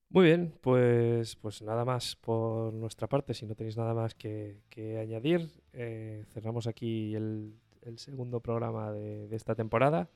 [0.10, 3.34] Muy bien, pues, pues nada más por nuestra parte.
[3.34, 4.62] Si no tenéis nada más que,
[5.02, 7.54] añadir, eh, cerramos aquí el,
[7.98, 10.10] segundo programa de, esta temporada.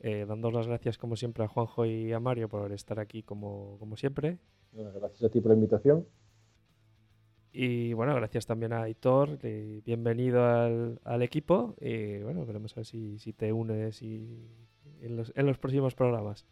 [0.00, 3.76] Eh, dando las gracias como siempre a Juanjo y a Mario por estar aquí como,
[3.78, 4.38] como siempre.
[4.72, 6.06] Gracias a ti por la invitación.
[7.58, 11.74] Y bueno, gracias también a Aitor, bienvenido al, al, equipo.
[11.80, 14.46] Y bueno, veremos a ver si, si te unes y,
[15.00, 16.44] en, los, en, los, próximos programas.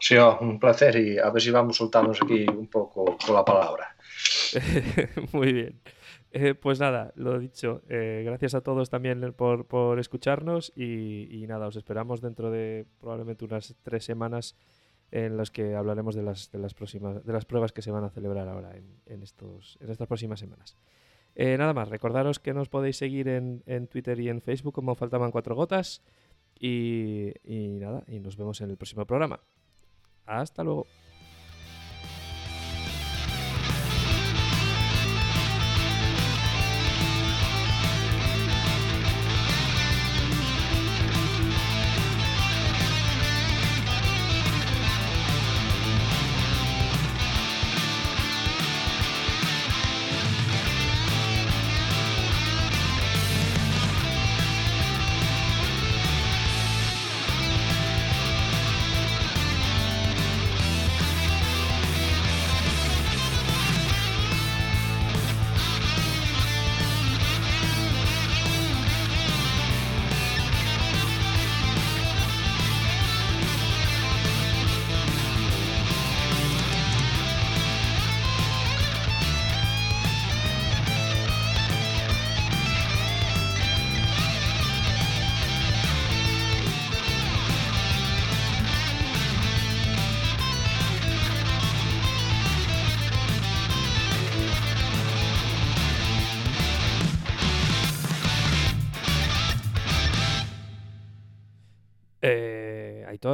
[0.00, 3.96] Sí, un placer y a ver si vamos soltándonos aquí un poco con la palabra.
[5.32, 5.80] Muy bien.
[6.30, 11.66] Eh, pues nada, lo dicho, eh, gracias a todos también por, por escucharnos y, nada,
[11.66, 14.56] os esperamos dentro de probablemente unas tres semanas
[15.10, 18.04] en los que hablaremos de las, de las, próximas, de las pruebas que se van
[18.04, 18.76] a celebrar ahora
[19.06, 20.76] en, estos, en estas próximas semanas.
[21.34, 25.30] Eh, nada más, recordaros que nos podéis seguir en, Twitter y en Facebook como Faltaban
[25.30, 26.02] Cuatro Gotas.
[26.60, 27.32] Y
[27.80, 29.40] nada, y nos vemos en el próximo programa.
[30.28, 30.86] Hasta luego.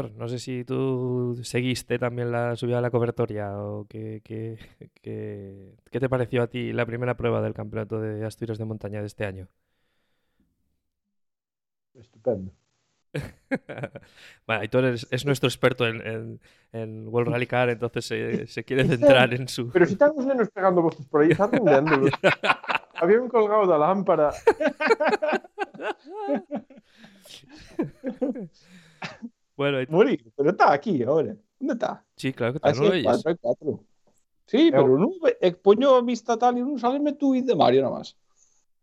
[0.02, 4.58] No sé si tú seguiste también la subida de la cobertoria o qué, qué,
[5.02, 9.00] qué- qué te pareció a ti la primera prueba del campeonato de Asturias de montaña
[9.00, 9.48] de este año.
[11.94, 12.52] Estupendo.
[14.46, 16.40] Bueno, Aitor es, es nuestro experto en, en,
[16.72, 19.68] en World Rally Car, entonces se, se quiere centrar en su...
[19.70, 22.10] Pero si están os nenos pegando vosotros por aí, están rendéndolos.
[22.96, 24.32] Habían colgado da lámpara.
[29.56, 31.34] Bueno, Morir, pero está aquí ahora.
[31.58, 32.04] ¿Dónde está?
[32.16, 33.80] sí, claro que tal, Así no lo hay cuatro, hay cuatro.
[34.46, 37.82] Sí, pero no, eh, poño a vista tal y no sale tú y de Mario
[37.82, 38.16] nada más.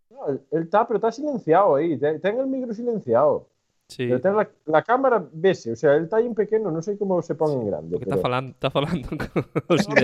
[0.09, 1.97] No, él, él está, pero está silenciado aí.
[1.97, 3.47] Ten, ten el micro silenciado.
[3.87, 5.73] Sí, Pero ten la, la cámara vese.
[5.73, 6.71] O sea, él está aí en pequeno.
[6.71, 7.91] Non sei como se pon en grande.
[7.91, 9.19] porque está pero- falando, está falando con
[9.67, 9.95] los No,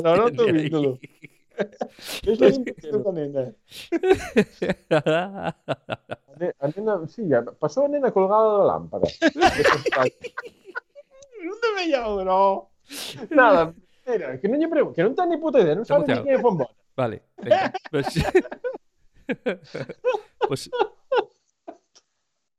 [0.00, 0.98] no, no, no, no
[2.22, 3.52] que la con ella.
[4.90, 9.06] A ne- a nena, sí, a- pasou a nena colgada da lámpara.
[11.40, 12.70] ¿Dónde me llamo, no?
[13.30, 13.72] Nada,
[14.06, 16.36] mira, que non lle pregunto, que non ten ni puta idea, non sabe ni quen
[16.36, 16.68] é Fombona.
[16.96, 18.06] Vale, venga, pues,
[20.48, 20.70] pues